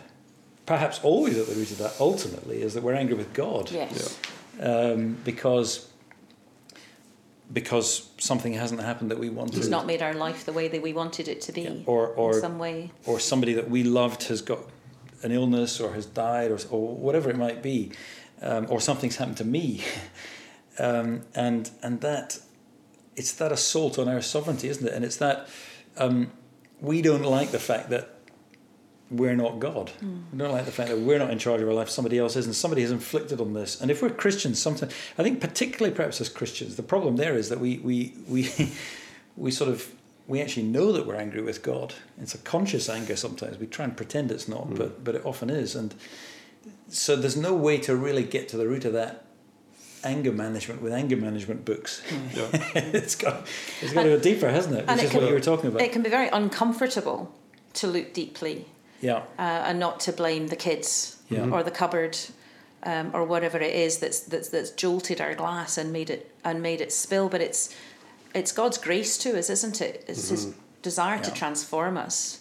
perhaps 0.64 1.00
always 1.02 1.36
at 1.36 1.48
the 1.48 1.54
root 1.54 1.72
of 1.72 1.78
that, 1.78 1.94
ultimately, 1.98 2.62
is 2.62 2.74
that 2.74 2.82
we're 2.82 2.94
angry 2.94 3.16
with 3.16 3.32
God 3.34 3.70
Yes. 3.70 4.18
Um, 4.60 5.16
because 5.24 5.88
because 7.52 8.08
something 8.16 8.54
hasn't 8.54 8.80
happened 8.80 9.10
that 9.10 9.18
we 9.18 9.28
wanted, 9.28 9.56
He's 9.56 9.68
not 9.68 9.86
made 9.86 10.00
our 10.00 10.14
life 10.14 10.46
the 10.46 10.52
way 10.52 10.68
that 10.68 10.80
we 10.80 10.92
wanted 10.92 11.28
it 11.28 11.40
to 11.42 11.52
be. 11.52 11.62
Yeah. 11.62 11.74
or 11.86 12.12
in 12.12 12.18
or 12.18 12.40
some 12.40 12.58
way. 12.58 12.90
or 13.06 13.20
somebody 13.20 13.52
that 13.54 13.68
we 13.68 13.84
loved 13.84 14.24
has 14.24 14.40
got 14.40 14.60
an 15.22 15.32
illness 15.32 15.80
or 15.80 15.92
has 15.92 16.06
died 16.06 16.50
or 16.50 16.58
or 16.70 16.96
whatever 16.96 17.30
it 17.30 17.36
might 17.36 17.62
be, 17.62 17.92
um, 18.40 18.66
or 18.70 18.80
something's 18.80 19.16
happened 19.16 19.36
to 19.38 19.44
me, 19.44 19.82
um, 20.78 21.22
and 21.34 21.70
and 21.82 22.00
that 22.00 22.40
it's 23.16 23.32
that 23.32 23.52
assault 23.52 23.98
on 23.98 24.08
our 24.08 24.22
sovereignty, 24.22 24.68
isn't 24.68 24.86
it? 24.86 24.94
And 24.94 25.04
it's 25.04 25.16
that 25.16 25.48
um, 25.98 26.32
we 26.80 27.02
don't 27.02 27.24
like 27.24 27.50
the 27.50 27.58
fact 27.58 27.90
that 27.90 28.11
we're 29.12 29.36
not 29.36 29.60
God. 29.60 29.90
Hmm. 29.90 30.20
We 30.32 30.38
don't 30.38 30.52
like 30.52 30.64
the 30.64 30.72
fact 30.72 30.88
that 30.88 30.98
we're 30.98 31.18
not 31.18 31.30
in 31.30 31.38
charge 31.38 31.60
of 31.60 31.68
our 31.68 31.74
life, 31.74 31.90
somebody 31.90 32.18
else 32.18 32.34
is, 32.34 32.46
and 32.46 32.54
somebody 32.54 32.82
has 32.82 32.90
inflicted 32.90 33.40
on 33.40 33.52
this. 33.52 33.80
And 33.80 33.90
if 33.90 34.02
we're 34.02 34.10
Christians, 34.10 34.60
sometimes 34.60 34.92
I 35.18 35.22
think 35.22 35.40
particularly 35.40 35.94
perhaps 35.94 36.20
as 36.20 36.28
Christians, 36.28 36.76
the 36.76 36.82
problem 36.82 37.16
there 37.16 37.34
is 37.34 37.50
that 37.50 37.60
we 37.60 37.78
we 37.78 38.14
we 38.26 38.50
we 39.36 39.50
sort 39.50 39.70
of 39.70 39.92
we 40.26 40.40
actually 40.40 40.64
know 40.64 40.92
that 40.92 41.06
we're 41.06 41.16
angry 41.16 41.42
with 41.42 41.62
God. 41.62 41.94
It's 42.20 42.34
a 42.34 42.38
conscious 42.38 42.88
anger 42.88 43.16
sometimes. 43.16 43.58
We 43.58 43.66
try 43.66 43.84
and 43.84 43.96
pretend 43.96 44.30
it's 44.30 44.48
not, 44.48 44.64
hmm. 44.64 44.76
but 44.76 45.04
but 45.04 45.14
it 45.14 45.26
often 45.26 45.50
is. 45.50 45.74
And 45.76 45.94
so 46.88 47.14
there's 47.14 47.36
no 47.36 47.54
way 47.54 47.78
to 47.78 47.94
really 47.94 48.24
get 48.24 48.48
to 48.48 48.56
the 48.56 48.66
root 48.66 48.84
of 48.84 48.94
that 48.94 49.26
anger 50.04 50.32
management 50.32 50.82
with 50.82 50.92
anger 50.92 51.16
management 51.16 51.64
books. 51.64 52.00
Hmm. 52.08 52.28
Yeah. 52.34 52.48
it's 52.74 53.14
got 53.14 53.46
it's 53.82 53.92
got 53.92 54.04
to 54.04 54.08
go 54.08 54.18
deeper, 54.18 54.50
hasn't 54.50 54.76
it? 54.76 54.86
Which 54.86 55.02
is 55.02 55.12
what 55.12 55.24
you 55.24 55.34
were 55.34 55.40
talking 55.40 55.68
about. 55.68 55.82
It 55.82 55.92
can 55.92 56.02
be 56.02 56.10
very 56.10 56.28
uncomfortable 56.28 57.34
to 57.74 57.86
look 57.86 58.12
deeply 58.12 58.66
yeah. 59.02 59.18
uh, 59.38 59.66
and 59.68 59.78
not 59.78 60.00
to 60.00 60.12
blame 60.12 60.46
the 60.48 60.56
kids 60.56 61.16
Yeah. 61.28 61.50
or 61.50 61.62
the 61.62 61.70
cupboard 61.70 62.16
um, 62.84 63.10
or 63.14 63.24
whatever 63.24 63.58
it 63.58 63.74
is 63.74 63.98
that's, 63.98 64.20
that's 64.20 64.48
that's 64.48 64.70
jolted 64.70 65.20
our 65.20 65.34
glass 65.34 65.76
and 65.78 65.92
made 65.92 66.08
it 66.10 66.30
and 66.44 66.62
made 66.62 66.80
it 66.80 66.92
spill. 66.92 67.28
But 67.28 67.40
it's 67.42 67.74
it's 68.34 68.52
God's 68.52 68.78
grace 68.78 69.18
to 69.18 69.38
us, 69.38 69.50
isn't 69.50 69.80
it? 69.80 70.04
It's 70.08 70.30
His 70.30 70.54
desire 70.82 71.18
to 71.20 71.30
transform 71.32 71.96
us 71.96 72.40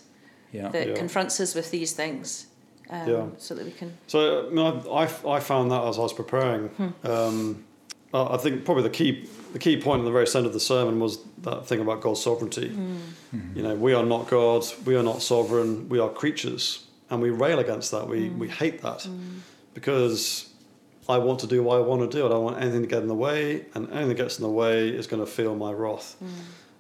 Yeah. 0.54 0.70
that 0.70 0.88
Yeah. 0.88 0.96
confronts 0.96 1.40
us 1.40 1.54
with 1.56 1.70
these 1.72 1.92
things, 1.94 2.48
um, 2.90 3.08
Yeah. 3.10 3.26
so 3.38 3.54
that 3.56 3.66
we 3.66 3.72
can. 3.72 3.98
So 4.08 4.48
I, 4.48 4.50
mean, 4.50 4.66
I, 4.90 5.04
I, 5.04 5.36
I 5.38 5.40
found 5.40 5.70
that 5.72 5.84
as 5.90 5.98
I 5.98 6.02
was 6.02 6.14
preparing. 6.14 6.70
Um, 7.04 7.66
I 8.14 8.36
I 8.36 8.38
think 8.38 8.66
probably 8.66 8.84
the 8.84 8.90
key 8.90 9.28
the 9.54 9.60
key 9.60 9.78
point 9.78 10.00
in 10.00 10.06
the 10.06 10.12
very 10.12 10.28
centre 10.28 10.48
of 10.48 10.54
the 10.54 10.60
sermon 10.60 11.00
was 11.00 11.20
that 11.40 11.68
thing 11.68 11.82
about 11.82 12.02
God's 12.02 12.22
sovereignty. 12.22 12.70
Mm. 12.70 12.98
Mm-hmm. 13.36 13.58
You 13.58 13.64
know, 13.64 13.76
we 13.76 13.94
are 13.94 14.04
not 14.04 14.30
God, 14.30 14.66
we 14.86 14.96
are 14.96 15.04
not 15.04 15.22
sovereign, 15.22 15.90
we 15.90 16.00
are 16.00 16.10
creatures, 16.10 16.86
and 17.10 17.22
we 17.22 17.30
rail 17.30 17.60
against 17.60 17.92
that. 17.92 18.08
We 18.08 18.30
mm. 18.30 18.38
we 18.38 18.48
hate 18.48 18.82
that 18.82 19.00
mm. 19.00 19.40
because 19.74 20.50
I 21.10 21.18
want 21.18 21.40
to 21.40 21.48
do 21.48 21.64
what 21.64 21.78
I 21.78 21.82
want 21.82 22.10
to 22.10 22.18
do. 22.18 22.26
I 22.26 22.30
don't 22.30 22.44
want 22.44 22.62
anything 22.62 22.82
to 22.82 22.88
get 22.88 23.02
in 23.02 23.08
the 23.08 23.16
way, 23.16 23.66
and 23.74 23.90
anything 23.90 24.10
that 24.10 24.18
gets 24.18 24.38
in 24.38 24.44
the 24.44 24.50
way 24.50 24.90
is 24.90 25.08
going 25.08 25.24
to 25.24 25.32
feel 25.32 25.56
my 25.56 25.72
wrath. 25.72 26.16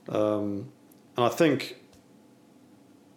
Um, 0.09 0.71
and 1.17 1.25
I 1.25 1.29
think 1.29 1.77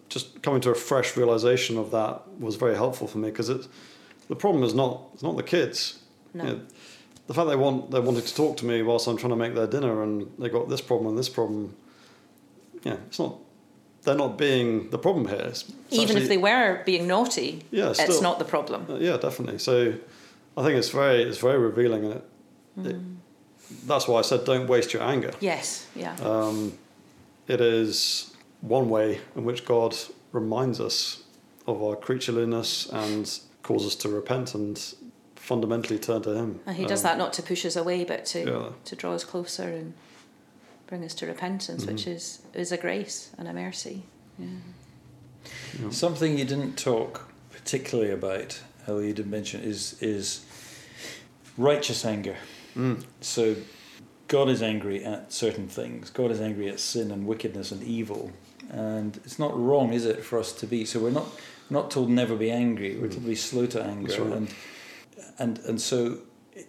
just 0.09 0.41
coming 0.41 0.61
to 0.61 0.69
a 0.69 0.75
fresh 0.75 1.17
realization 1.17 1.77
of 1.77 1.91
that 1.91 2.21
was 2.39 2.55
very 2.55 2.75
helpful 2.75 3.07
for 3.07 3.17
me 3.17 3.29
because 3.29 3.49
it's 3.49 3.67
the 4.29 4.35
problem 4.35 4.63
is 4.63 4.73
not 4.73 5.01
it's 5.13 5.23
not 5.23 5.35
the 5.35 5.43
kids. 5.43 5.99
No. 6.33 6.43
You 6.43 6.49
know, 6.49 6.61
the 7.27 7.33
fact 7.33 7.47
they 7.49 7.55
want 7.55 7.91
they 7.91 7.99
wanted 7.99 8.25
to 8.25 8.35
talk 8.35 8.57
to 8.57 8.65
me 8.65 8.81
whilst 8.81 9.07
I'm 9.07 9.17
trying 9.17 9.31
to 9.31 9.35
make 9.35 9.55
their 9.55 9.67
dinner 9.67 10.03
and 10.03 10.31
they 10.37 10.49
got 10.49 10.69
this 10.69 10.81
problem 10.81 11.09
and 11.09 11.17
this 11.17 11.29
problem. 11.29 11.75
Yeah, 12.83 12.97
it's 13.07 13.19
not. 13.19 13.37
They're 14.03 14.13
not 14.15 14.37
being 14.37 14.91
the 14.91 14.99
problem 14.99 15.27
here. 15.27 15.39
It's, 15.39 15.63
it's 15.63 15.73
Even 15.89 16.03
actually- 16.17 16.21
if 16.23 16.29
they 16.29 16.37
were 16.37 16.83
being 16.85 17.07
naughty, 17.07 17.63
Yeah, 17.71 17.89
it's 17.89 18.03
still. 18.03 18.21
not 18.21 18.37
the 18.37 18.45
problem. 18.45 18.85
Uh, 18.87 18.97
yeah, 18.97 19.17
definitely. 19.17 19.57
So, 19.57 19.95
I 20.55 20.63
think 20.63 20.77
it's 20.77 20.89
very 20.89 21.23
it's 21.23 21.39
very 21.39 21.57
revealing, 21.57 22.05
and 22.05 22.13
it, 22.13 22.23
it, 22.85 22.95
that's 23.87 24.07
why 24.07 24.19
I 24.19 24.21
said 24.21 24.45
don't 24.45 24.67
waste 24.67 24.93
your 24.93 25.01
anger. 25.01 25.31
Yes, 25.39 25.87
yeah. 25.95 26.15
Um, 26.21 26.73
it 27.47 27.59
is 27.61 28.35
one 28.61 28.89
way 28.89 29.19
in 29.35 29.43
which 29.43 29.65
God 29.65 29.95
reminds 30.31 30.79
us 30.79 31.23
of 31.65 31.81
our 31.81 31.95
creatureliness 31.95 32.91
and 32.93 33.39
calls 33.63 33.87
us 33.87 33.95
to 33.95 34.09
repent 34.09 34.53
and 34.53 34.79
fundamentally 35.45 35.99
turn 35.99 36.21
to 36.23 36.31
Him. 36.31 36.59
and 36.65 36.75
he 36.75 36.85
does 36.85 37.01
Um, 37.01 37.03
that 37.03 37.17
not 37.19 37.31
to 37.33 37.43
push 37.43 37.65
us 37.65 37.75
away, 37.75 38.03
but 38.03 38.25
to 38.27 38.39
Yeah. 38.39 38.69
to 38.85 38.95
draw 38.95 39.13
us 39.13 39.23
closer 39.23 39.63
and 39.63 39.93
bring 40.87 41.03
us 41.03 41.13
to 41.15 41.25
repentance, 41.27 41.85
which 41.85 42.05
Mhm. 42.05 42.15
is 42.15 42.39
is 42.53 42.71
a 42.71 42.77
grace 42.77 43.29
and 43.37 43.47
a 43.47 43.53
mercy. 43.53 44.03
Yeah. 44.39 44.47
yeah. 45.79 45.89
Something 45.91 46.37
you 46.37 46.45
didn't 46.45 46.77
talk 46.77 47.29
particularly 47.51 48.11
about, 48.11 48.59
although 48.87 49.01
you 49.01 49.13
did 49.13 49.27
mention, 49.27 49.61
is 49.61 49.95
is 50.01 50.41
righteous 51.57 52.03
anger. 52.05 52.37
Mm. 52.75 53.03
So 53.21 53.55
God 54.27 54.49
is 54.49 54.61
angry 54.63 55.05
at 55.05 55.31
certain 55.31 55.67
things. 55.67 56.09
God 56.09 56.31
is 56.31 56.41
angry 56.41 56.67
at 56.69 56.79
sin 56.79 57.11
and 57.11 57.25
wickedness 57.27 57.71
and 57.71 57.83
evil. 57.83 58.31
And 58.71 59.17
it's 59.23 59.37
not 59.37 59.53
wrong, 59.57 59.93
is 59.93 60.05
it, 60.05 60.23
for 60.23 60.39
us 60.39 60.51
to 60.53 60.65
be? 60.67 60.85
So 60.85 60.99
we're 60.99 61.11
not 61.11 61.27
not 61.69 61.89
told 61.91 62.09
never 62.09 62.35
be 62.35 62.51
angry. 62.51 62.95
We're 62.95 63.07
told 63.09 63.23
to 63.23 63.29
be 63.29 63.35
slow 63.35 63.65
to 63.67 63.81
anger. 63.83 64.07
That's 64.07 64.19
right. 64.19 64.37
And 64.37 64.47
and 65.39 65.59
and 65.59 65.79
so 65.81 66.19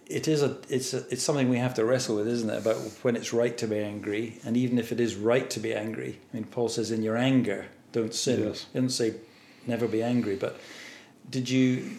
it 0.05 0.27
is 0.27 0.41
a 0.43 0.57
it's 0.69 0.93
a, 0.93 1.05
it's 1.09 1.23
something 1.23 1.49
we 1.49 1.57
have 1.57 1.73
to 1.75 1.85
wrestle 1.85 2.17
with, 2.17 2.27
isn't 2.27 2.49
it? 2.49 2.57
About 2.57 2.75
when 3.03 3.15
it's 3.15 3.33
right 3.33 3.57
to 3.57 3.67
be 3.67 3.79
angry, 3.79 4.39
and 4.45 4.57
even 4.57 4.77
if 4.77 4.91
it 4.91 4.99
is 4.99 5.15
right 5.15 5.49
to 5.49 5.59
be 5.59 5.73
angry. 5.73 6.19
I 6.33 6.37
mean, 6.37 6.45
Paul 6.45 6.69
says, 6.69 6.91
"In 6.91 7.01
your 7.03 7.17
anger, 7.17 7.67
don't 7.91 8.13
sin." 8.13 8.43
Yes. 8.43 8.65
He 8.73 8.79
doesn't 8.79 8.89
say, 8.89 9.13
"Never 9.65 9.87
be 9.87 10.03
angry." 10.03 10.35
But 10.35 10.57
did 11.29 11.49
you? 11.49 11.91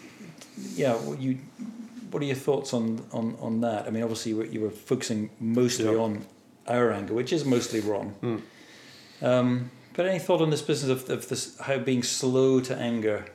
Yeah, 0.75 0.93
what 0.95 1.19
you. 1.19 1.39
What 2.11 2.23
are 2.23 2.25
your 2.25 2.35
thoughts 2.35 2.73
on 2.73 3.05
on 3.11 3.35
on 3.39 3.61
that? 3.61 3.87
I 3.87 3.91
mean, 3.91 4.03
obviously 4.03 4.31
you 4.31 4.37
were, 4.37 4.45
you 4.45 4.61
were 4.61 4.71
focusing 4.71 5.29
mostly 5.39 5.85
Yeah. 5.85 5.99
on 6.01 6.25
our 6.67 6.91
anger, 6.91 7.13
which 7.13 7.31
is 7.33 7.45
mostly 7.45 7.79
wrong. 7.81 8.15
Mm. 8.21 8.41
Um, 9.21 9.71
but 9.93 10.05
any 10.05 10.19
thought 10.19 10.41
on 10.41 10.49
this 10.49 10.61
business 10.61 10.89
of, 10.91 11.09
of 11.09 11.29
this 11.29 11.57
how 11.59 11.77
being 11.77 12.03
slow 12.03 12.59
to 12.61 12.75
anger 12.75 13.25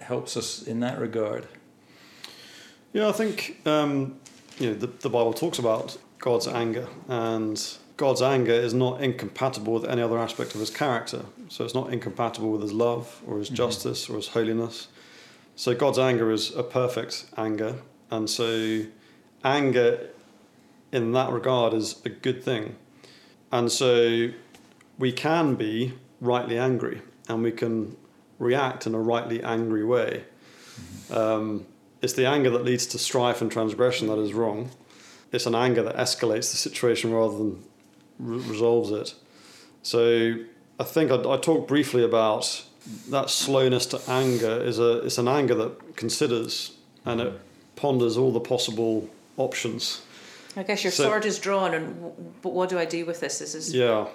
helps 0.00 0.36
us 0.36 0.62
in 0.62 0.80
that 0.80 0.98
regard? 0.98 1.46
Yeah, 2.92 3.08
I 3.08 3.12
think 3.12 3.60
um, 3.66 4.18
you 4.58 4.70
know 4.70 4.74
the, 4.74 4.88
the 4.88 5.10
Bible 5.10 5.32
talks 5.32 5.58
about 5.58 5.96
God's 6.18 6.48
anger, 6.48 6.88
and 7.08 7.62
God's 7.96 8.22
anger 8.22 8.52
is 8.52 8.74
not 8.74 9.02
incompatible 9.02 9.72
with 9.72 9.84
any 9.84 10.02
other 10.02 10.18
aspect 10.18 10.54
of 10.54 10.60
His 10.60 10.70
character. 10.70 11.24
So 11.48 11.64
it's 11.64 11.74
not 11.74 11.92
incompatible 11.92 12.50
with 12.50 12.62
His 12.62 12.72
love 12.72 13.22
or 13.26 13.38
His 13.38 13.50
Mhm. 13.50 13.54
justice 13.54 14.10
or 14.10 14.16
His 14.16 14.28
holiness. 14.28 14.88
So 15.54 15.74
God's 15.74 15.98
anger 15.98 16.30
is 16.30 16.54
a 16.56 16.62
perfect 16.62 17.26
anger, 17.36 17.76
and 18.10 18.28
so 18.28 18.82
anger 19.44 20.08
in 20.90 21.12
that 21.12 21.30
regard 21.30 21.72
is 21.72 22.00
a 22.04 22.08
good 22.08 22.42
thing. 22.42 22.74
And 23.52 23.70
so 23.70 24.30
we 24.98 25.12
can 25.12 25.54
be 25.54 25.94
rightly 26.20 26.58
angry, 26.58 27.02
and 27.28 27.42
we 27.42 27.52
can 27.52 27.96
react 28.38 28.86
in 28.86 28.94
a 28.94 29.00
rightly 29.00 29.42
angry 29.42 29.84
way. 29.84 30.24
Um, 31.10 31.66
it's 32.02 32.12
the 32.14 32.26
anger 32.26 32.50
that 32.50 32.64
leads 32.64 32.86
to 32.86 32.98
strife 32.98 33.40
and 33.42 33.50
transgression 33.50 34.08
that 34.08 34.18
is 34.18 34.32
wrong. 34.32 34.70
It's 35.32 35.46
an 35.46 35.54
anger 35.54 35.82
that 35.82 35.96
escalates 35.96 36.50
the 36.50 36.56
situation 36.56 37.12
rather 37.12 37.36
than 37.36 37.62
re- 38.18 38.38
resolves 38.38 38.90
it. 38.90 39.14
So 39.82 40.34
I 40.78 40.84
think 40.84 41.10
I, 41.10 41.16
I 41.16 41.36
talked 41.36 41.68
briefly 41.68 42.02
about 42.04 42.64
that 43.10 43.28
slowness 43.30 43.86
to 43.86 44.00
anger 44.10 44.60
is 44.62 44.78
a 44.78 44.98
it's 45.04 45.18
an 45.18 45.28
anger 45.28 45.54
that 45.54 45.96
considers 45.96 46.72
and 47.04 47.20
it 47.20 47.40
ponders 47.76 48.16
all 48.16 48.32
the 48.32 48.40
possible 48.40 49.08
options. 49.36 50.02
I 50.56 50.62
guess 50.64 50.82
your 50.82 50.90
So- 50.92 51.04
sword 51.04 51.24
is 51.26 51.38
drawn, 51.38 51.74
and 51.74 51.94
w- 51.96 52.14
but 52.42 52.52
what 52.52 52.68
do 52.68 52.78
I 52.78 52.84
do 52.84 53.06
with 53.06 53.20
this? 53.20 53.38
This 53.38 53.54
is 53.54 53.72
Yeah. 53.72 54.08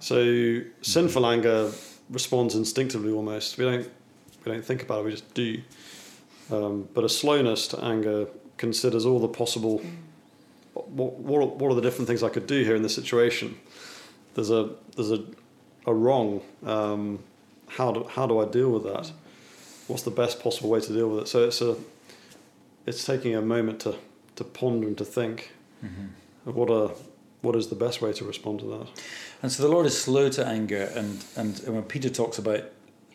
So 0.00 0.60
sinful 0.82 1.26
anger 1.26 1.72
responds 2.10 2.54
instinctively 2.54 3.12
almost. 3.12 3.58
We 3.58 3.64
don't 3.64 3.88
we 4.44 4.52
don't 4.52 4.64
think 4.64 4.82
about 4.82 5.00
it. 5.00 5.04
We 5.06 5.10
just 5.10 5.34
do. 5.34 5.60
Um, 6.50 6.88
but 6.94 7.04
a 7.04 7.08
slowness 7.08 7.66
to 7.68 7.84
anger 7.84 8.26
considers 8.56 9.04
all 9.04 9.18
the 9.20 9.28
possible. 9.28 9.82
What, 10.74 11.14
what 11.14 11.42
are- 11.42 11.46
what 11.58 11.70
are 11.70 11.74
the 11.74 11.80
different 11.80 12.06
things 12.08 12.22
I 12.22 12.28
could 12.28 12.46
do 12.46 12.62
here 12.64 12.76
in 12.76 12.82
this 12.82 12.94
situation? 12.94 13.56
There's 14.34 14.50
a 14.50 14.70
there's 14.94 15.10
a 15.10 15.24
a 15.86 15.94
wrong. 15.94 16.42
Um, 16.64 17.20
how 17.68 17.90
do 17.92 18.04
how 18.04 18.26
do 18.26 18.38
I 18.38 18.44
deal 18.44 18.70
with 18.70 18.84
that? 18.84 19.10
What's 19.88 20.02
the 20.02 20.10
best 20.10 20.40
possible 20.42 20.68
way 20.70 20.80
to 20.80 20.92
deal 20.92 21.08
with 21.08 21.24
it? 21.24 21.28
So 21.28 21.44
it's 21.44 21.60
a 21.62 21.76
it's 22.86 23.04
taking 23.04 23.34
a 23.34 23.42
moment 23.42 23.80
to 23.80 23.94
to 24.36 24.44
ponder 24.44 24.86
and 24.86 24.98
to 24.98 25.04
think 25.04 25.50
of 26.46 26.54
what 26.56 26.70
a 26.70 26.94
what 27.42 27.56
is 27.56 27.68
the 27.68 27.74
best 27.76 28.00
way 28.02 28.12
to 28.12 28.24
respond 28.24 28.60
to 28.60 28.66
that. 28.66 28.86
And 29.42 29.52
so 29.52 29.62
the 29.62 29.68
Lord 29.68 29.86
is 29.86 30.00
slow 30.00 30.28
to 30.30 30.46
anger, 30.46 30.90
and 30.94 31.24
and 31.36 31.58
when 31.74 31.82
Peter 31.84 32.10
talks 32.10 32.38
about, 32.38 32.60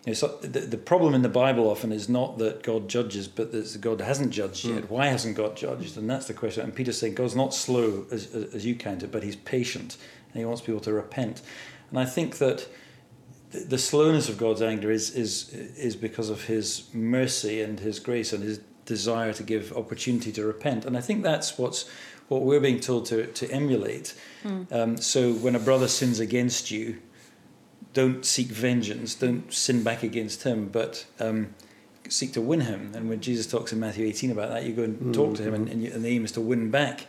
you 0.06 0.12
know, 0.12 0.14
so 0.16 0.28
the, 0.42 0.62
the 0.62 0.78
problem 0.78 1.14
in 1.14 1.22
the 1.22 1.30
Bible 1.30 1.70
often 1.70 1.92
is 1.92 2.10
not 2.10 2.40
that 2.40 2.64
God 2.64 2.88
judges, 2.88 3.28
but 3.28 3.52
that 3.52 3.78
God 3.80 4.02
hasn't 4.02 4.32
judged 4.32 4.66
yet. 4.66 4.90
Why 4.90 5.08
hasn't 5.08 5.38
God 5.38 5.56
judged? 5.56 5.96
And 5.96 6.10
that's 6.10 6.26
the 6.28 6.34
question. 6.34 6.64
And 6.64 6.74
Peter's 6.74 7.00
saying 7.00 7.14
God's 7.14 7.36
not 7.36 7.54
slow 7.54 8.08
as 8.12 8.34
as 8.34 8.66
you 8.66 8.74
count 8.76 9.04
it, 9.04 9.12
but 9.12 9.22
He's 9.22 9.36
patient, 9.36 9.98
and 10.34 10.40
He 10.40 10.46
wants 10.46 10.62
people 10.62 10.82
to 10.82 10.94
repent. 10.94 11.44
And 11.92 12.00
I 12.00 12.06
think 12.06 12.40
that 12.40 12.68
the, 13.52 13.78
slowness 13.78 14.30
of 14.30 14.38
God's 14.38 14.62
anger 14.62 14.90
is 14.90 15.12
is 15.12 15.54
is 15.54 15.96
because 15.96 16.32
of 16.32 16.46
His 16.46 16.90
mercy 16.94 17.62
and 17.62 17.80
His 17.80 18.00
grace 18.00 18.34
and 18.34 18.44
His 18.44 18.60
desire 18.86 19.34
to 19.34 19.44
give 19.44 19.72
opportunity 19.74 20.32
to 20.32 20.44
repent. 20.44 20.84
And 20.86 20.98
I 20.98 21.02
think 21.02 21.22
that's 21.22 21.60
what's 21.60 21.88
what 22.28 22.42
we're 22.42 22.60
being 22.60 22.80
told 22.80 23.06
to 23.08 23.28
to 23.28 23.52
emulate. 23.52 24.16
Um, 24.72 24.98
so 24.98 25.34
when 25.34 25.56
a 25.56 25.60
brother 25.60 25.88
sins 25.88 26.20
against 26.20 26.72
you, 26.72 26.98
don't 27.94 28.26
seek 28.26 28.48
vengeance, 28.48 29.16
don't 29.16 29.52
sin 29.54 29.84
back 29.84 30.04
against 30.04 30.44
him, 30.44 30.70
but 30.70 31.06
um, 31.20 31.54
seek 32.08 32.34
to 32.34 32.42
win 32.42 32.62
him. 32.62 32.92
And 32.96 33.10
when 33.10 33.22
Jesus 33.22 33.48
talks 33.48 33.74
in 33.74 33.80
Matthew 33.80 34.06
18 34.06 34.32
about 34.32 34.50
that, 34.50 34.64
you 34.64 34.74
go 34.74 34.84
and 34.84 35.14
talk 35.14 35.36
to 35.36 35.44
him, 35.44 35.54
and, 35.54 35.68
and, 35.68 35.84
you, 35.84 35.92
and 35.92 36.04
the 36.04 36.10
aim 36.10 36.26
is 36.26 36.32
to 36.34 36.42
win 36.42 36.72
back 36.72 37.06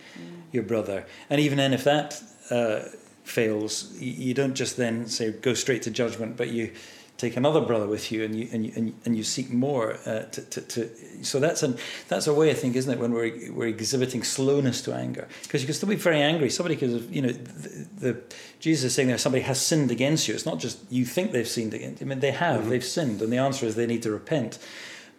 your 0.50 0.62
brother. 0.62 1.06
And 1.30 1.40
even 1.40 1.58
then, 1.58 1.72
if 1.72 1.84
that 1.84 2.22
uh, 2.50 2.80
fails, 3.24 3.92
you, 3.98 4.12
you 4.12 4.34
don't 4.34 4.54
just 4.54 4.76
then 4.76 5.06
say 5.06 5.32
go 5.32 5.54
straight 5.54 5.82
to 5.82 5.90
judgment, 5.90 6.36
but 6.36 6.48
you 6.50 6.72
take 7.22 7.36
another 7.36 7.60
brother 7.60 7.86
with 7.86 8.10
you, 8.10 8.24
and 8.24 8.34
you 8.34 8.48
and 8.52 8.66
you 8.66 8.72
and 8.76 8.88
you, 8.88 8.94
and 9.04 9.16
you 9.16 9.22
seek 9.22 9.48
more. 9.50 9.96
Uh, 10.04 10.24
to, 10.34 10.40
to, 10.50 10.60
to 10.60 11.24
so 11.24 11.38
that's 11.38 11.62
an 11.62 11.78
that's 12.08 12.26
a 12.26 12.34
way 12.34 12.50
I 12.50 12.54
think, 12.54 12.74
isn't 12.76 12.92
it, 12.92 12.98
when 12.98 13.12
we're 13.12 13.52
we're 13.52 13.68
exhibiting 13.68 14.24
slowness 14.24 14.82
to 14.82 14.92
anger, 14.92 15.28
because 15.44 15.62
you 15.62 15.66
can 15.66 15.74
still 15.74 15.88
be 15.88 15.94
very 15.94 16.20
angry. 16.20 16.50
Somebody 16.50 16.76
could 16.76 16.90
have, 16.90 17.14
you 17.14 17.22
know, 17.22 17.32
the, 17.32 17.86
the 18.00 18.22
Jesus 18.58 18.84
is 18.84 18.94
saying 18.94 19.08
there 19.08 19.18
somebody 19.18 19.44
has 19.44 19.60
sinned 19.60 19.90
against 19.90 20.26
you. 20.26 20.34
It's 20.34 20.46
not 20.46 20.58
just 20.58 20.80
you 20.90 21.04
think 21.04 21.32
they've 21.32 21.48
sinned 21.48 21.74
against. 21.74 22.02
I 22.02 22.06
mean, 22.06 22.20
they 22.20 22.32
have. 22.32 22.68
They've 22.68 22.84
sinned, 22.84 23.22
and 23.22 23.32
the 23.32 23.38
answer 23.38 23.66
is 23.66 23.76
they 23.76 23.86
need 23.86 24.02
to 24.02 24.10
repent. 24.10 24.58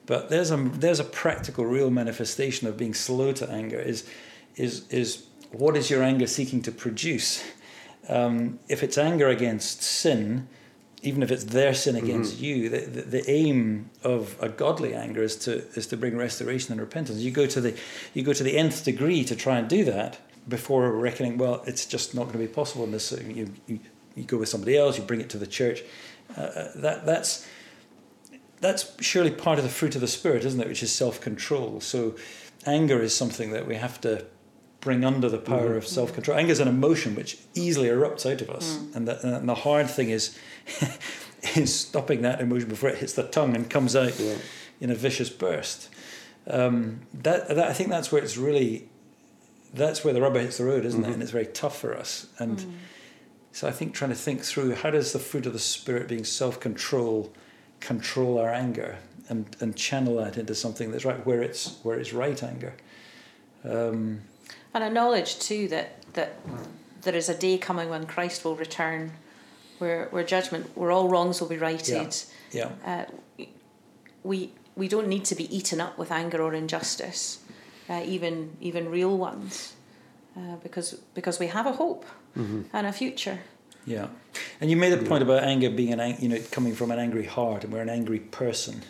But 0.05 0.29
there's 0.29 0.51
a 0.51 0.57
there's 0.57 0.99
a 0.99 1.05
practical, 1.05 1.65
real 1.65 1.89
manifestation 1.89 2.67
of 2.67 2.75
being 2.77 2.93
slow 2.93 3.31
to 3.31 3.49
anger. 3.49 3.79
Is 3.79 4.05
is 4.55 4.87
is 4.89 5.25
what 5.51 5.77
is 5.77 5.89
your 5.89 6.03
anger 6.03 6.27
seeking 6.27 6.61
to 6.63 6.71
produce? 6.71 7.43
Um, 8.09 8.59
if 8.67 8.83
it's 8.83 8.97
anger 8.97 9.29
against 9.29 9.81
sin, 9.81 10.49
even 11.03 11.21
if 11.21 11.31
it's 11.31 11.43
their 11.43 11.73
sin 11.73 11.97
against 11.97 12.39
you, 12.39 12.69
the, 12.69 12.79
the, 12.79 13.01
the 13.01 13.29
aim 13.29 13.89
of 14.03 14.37
a 14.41 14.47
godly 14.47 14.95
anger 14.95 15.21
is 15.21 15.35
to 15.35 15.67
is 15.75 15.85
to 15.87 15.97
bring 15.97 16.17
restoration 16.17 16.71
and 16.71 16.79
repentance. 16.79 17.19
You 17.19 17.31
go 17.31 17.45
to 17.45 17.59
the 17.59 17.77
you 18.13 18.23
go 18.23 18.33
to 18.33 18.43
the 18.43 18.57
nth 18.57 18.85
degree 18.85 19.23
to 19.25 19.35
try 19.35 19.59
and 19.59 19.67
do 19.67 19.83
that 19.83 20.19
before 20.47 20.89
reckoning. 20.91 21.37
Well, 21.37 21.61
it's 21.67 21.85
just 21.85 22.15
not 22.15 22.23
going 22.23 22.33
to 22.33 22.39
be 22.39 22.47
possible. 22.47 22.85
In 22.85 22.91
this, 22.91 23.11
you, 23.11 23.53
you 23.67 23.79
you 24.15 24.23
go 24.23 24.37
with 24.37 24.49
somebody 24.49 24.77
else. 24.77 24.97
You 24.97 25.03
bring 25.03 25.21
it 25.21 25.29
to 25.31 25.37
the 25.37 25.47
church. 25.47 25.83
Uh, 26.37 26.41
uh, 26.41 26.71
that 26.75 27.05
that's 27.05 27.45
that's 28.61 28.93
surely 29.03 29.31
part 29.31 29.59
of 29.59 29.65
the 29.65 29.69
fruit 29.69 29.95
of 29.95 30.01
the 30.01 30.07
spirit, 30.07 30.45
isn't 30.45 30.59
it? 30.59 30.67
Which 30.69 30.83
is 30.83 30.91
self 30.91 31.19
control. 31.19 31.81
So, 31.81 32.15
anger 32.65 33.01
is 33.01 33.13
something 33.13 33.51
that 33.51 33.67
we 33.67 33.75
have 33.75 33.99
to 34.01 34.25
bring 34.83 35.05
under 35.05 35.29
the 35.29 35.37
power 35.37 35.75
of 35.77 35.87
self 35.87 36.13
control. 36.13 36.37
Anger 36.37 36.51
is 36.51 36.59
an 36.59 36.67
emotion 36.67 37.15
which 37.15 37.37
easily 37.55 37.87
erupts 37.87 38.29
out 38.29 38.41
of 38.41 38.49
us, 38.49 38.79
and, 38.93 39.07
the, 39.07 39.37
and 39.37 39.47
the 39.47 39.55
hard 39.55 39.89
thing 39.89 40.09
is 40.09 40.37
is 41.55 41.73
stopping 41.73 42.21
that 42.21 42.41
emotion 42.41 42.67
before 42.69 42.89
it 42.89 42.97
hits 42.97 43.13
the 43.13 43.23
tongue 43.23 43.55
and 43.55 43.69
comes 43.69 43.95
out 43.95 44.19
Yeah. 44.19 44.35
in 44.81 44.89
a 44.89 44.95
vicious 44.95 45.29
burst. 45.29 45.89
Um, 46.47 47.01
that, 47.13 47.47
that 47.47 47.67
I 47.69 47.73
think 47.73 47.89
that's 47.89 48.11
where 48.11 48.21
it's 48.21 48.37
really 48.37 48.89
that's 49.73 50.03
where 50.03 50.13
the 50.13 50.21
rubber 50.21 50.39
hits 50.39 50.57
the 50.57 50.65
road, 50.65 50.85
isn't 50.85 51.03
it? 51.03 51.11
And 51.11 51.21
it's 51.21 51.31
very 51.31 51.47
tough 51.47 51.79
for 51.79 51.97
us. 51.97 52.27
And 52.37 52.75
so 53.53 53.67
I 53.67 53.71
think 53.71 53.93
trying 53.95 54.11
to 54.11 54.15
think 54.15 54.41
through 54.43 54.75
how 54.75 54.91
does 54.91 55.13
the 55.13 55.19
fruit 55.19 55.45
of 55.47 55.53
the 55.53 55.59
spirit, 55.59 56.07
being 56.09 56.25
self 56.25 56.59
control, 56.59 57.33
control 57.79 58.37
our 58.37 58.53
anger 58.53 58.97
and, 59.29 59.55
and 59.61 59.75
channel 59.75 60.17
that 60.17 60.37
into 60.37 60.53
something 60.53 60.91
that's 60.91 61.05
right 61.05 61.25
where 61.25 61.41
it's 61.41 61.79
where 61.83 61.97
it's 61.97 62.13
right 62.13 62.43
anger. 62.43 62.73
Um, 63.63 64.21
And 64.73 64.83
acknowledge 64.83 65.37
too 65.39 65.67
that 65.69 65.87
that 66.13 66.33
there 67.01 67.15
is 67.15 67.29
a 67.29 67.37
day 67.37 67.57
coming 67.57 67.89
when 67.89 68.05
Christ 68.05 68.43
will 68.45 68.55
return, 68.55 69.11
where 69.79 70.07
where 70.11 70.23
judgment, 70.23 70.75
where 70.75 70.91
all 70.91 71.07
wrongs 71.09 71.39
will 71.41 71.49
be 71.49 71.57
righted. 71.57 72.15
yeah. 72.51 72.69
Uh, 72.85 73.05
we 74.23 74.51
we 74.75 74.87
don't 74.87 75.07
need 75.07 75.25
to 75.25 75.35
be 75.35 75.55
eaten 75.55 75.79
up 75.81 75.97
with 75.97 76.11
anger 76.11 76.41
or 76.41 76.53
injustice, 76.53 77.39
uh, 77.89 78.01
even 78.05 78.55
even 78.61 78.89
real 78.89 79.17
ones, 79.17 79.73
uh, 80.37 80.55
because 80.63 80.93
because 81.13 81.39
we 81.39 81.47
have 81.47 81.67
a 81.67 81.73
hope 81.73 82.05
and 82.35 82.87
a 82.87 82.91
future. 82.91 83.39
Yeah, 83.85 84.07
and 84.61 84.71
you 84.71 84.77
made 84.77 84.93
a 84.93 84.97
point 84.97 85.21
about 85.23 85.43
anger 85.43 85.69
being 85.69 85.93
an 85.93 85.99
ang- 85.99 86.21
you 86.21 86.29
know 86.29 86.39
coming 86.51 86.73
from 86.73 86.89
an 86.91 86.99
angry 86.99 87.25
heart, 87.25 87.63
and 87.63 87.73
we're 87.73 87.81
an 87.81 87.89
angry 87.89 88.19
person. 88.19 88.81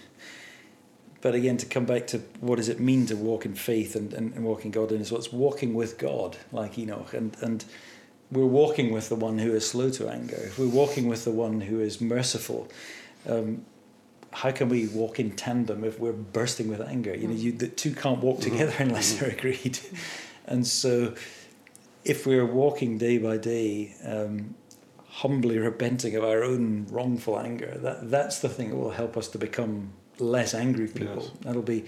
But 1.23 1.35
again, 1.35 1.55
to 1.55 1.65
come 1.65 1.85
back 1.85 2.05
to 2.07 2.17
what 2.41 2.57
does 2.57 2.67
it 2.67 2.81
mean 2.81 3.05
to 3.05 3.15
walk 3.15 3.45
in 3.45 3.55
faith 3.55 3.95
and, 3.95 4.13
and, 4.13 4.33
and 4.33 4.43
walk 4.43 4.65
in 4.65 4.71
godliness? 4.71 5.09
Well, 5.09 5.19
it's 5.19 5.31
walking 5.31 5.73
with 5.73 5.97
God, 5.97 6.35
like 6.51 6.77
Enoch, 6.77 7.13
and 7.13 7.37
and 7.39 7.63
we're 8.29 8.45
walking 8.45 8.91
with 8.91 9.07
the 9.07 9.15
one 9.15 9.39
who 9.39 9.53
is 9.53 9.65
slow 9.65 9.89
to 9.91 10.09
anger. 10.09 10.35
If 10.35 10.59
we're 10.59 10.67
walking 10.67 11.07
with 11.07 11.23
the 11.23 11.31
one 11.31 11.61
who 11.61 11.79
is 11.79 12.01
merciful, 12.01 12.67
um, 13.25 13.65
how 14.31 14.51
can 14.51 14.67
we 14.67 14.87
walk 14.87 15.17
in 15.17 15.31
tandem 15.31 15.85
if 15.85 15.97
we're 15.97 16.11
bursting 16.11 16.67
with 16.67 16.81
anger? 16.81 17.15
You 17.15 17.29
know, 17.29 17.35
you, 17.35 17.53
the 17.53 17.69
two 17.69 17.93
can't 17.93 18.19
walk 18.19 18.41
together 18.41 18.73
unless 18.79 19.13
they're 19.13 19.29
agreed. 19.29 19.79
And 20.45 20.67
so, 20.67 21.15
if 22.03 22.27
we're 22.27 22.45
walking 22.45 22.97
day 22.97 23.17
by 23.17 23.37
day, 23.37 23.95
um, 24.03 24.55
humbly 25.07 25.57
repenting 25.57 26.17
of 26.17 26.25
our 26.25 26.43
own 26.43 26.85
wrongful 26.89 27.39
anger, 27.39 27.77
that 27.77 28.11
that's 28.11 28.39
the 28.39 28.49
thing 28.49 28.71
that 28.71 28.75
will 28.75 28.91
help 28.91 29.15
us 29.15 29.29
to 29.29 29.37
become 29.37 29.93
less 30.19 30.53
angry 30.53 30.87
people. 30.87 31.23
Yes. 31.23 31.31
That'll 31.41 31.61
be 31.61 31.85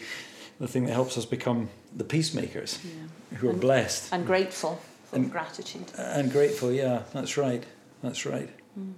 the 0.59 0.67
thing 0.67 0.85
that 0.85 0.93
helps 0.93 1.17
us 1.17 1.25
become 1.25 1.69
the 1.95 2.03
peacemakers 2.03 2.79
Yeah. 2.83 3.37
who 3.37 3.47
are 3.47 3.51
And- 3.51 3.61
blessed 3.61 4.11
And 4.13 4.25
grateful, 4.25 4.79
full 5.09 5.17
And- 5.17 5.25
of 5.25 5.31
gratitude. 5.31 5.85
and 5.97 6.31
grateful. 6.31 6.71
Yeah, 6.71 7.03
that's 7.13 7.37
right. 7.37 7.63
That's 8.03 8.25
right. 8.25 8.49
Mm. 8.79 8.93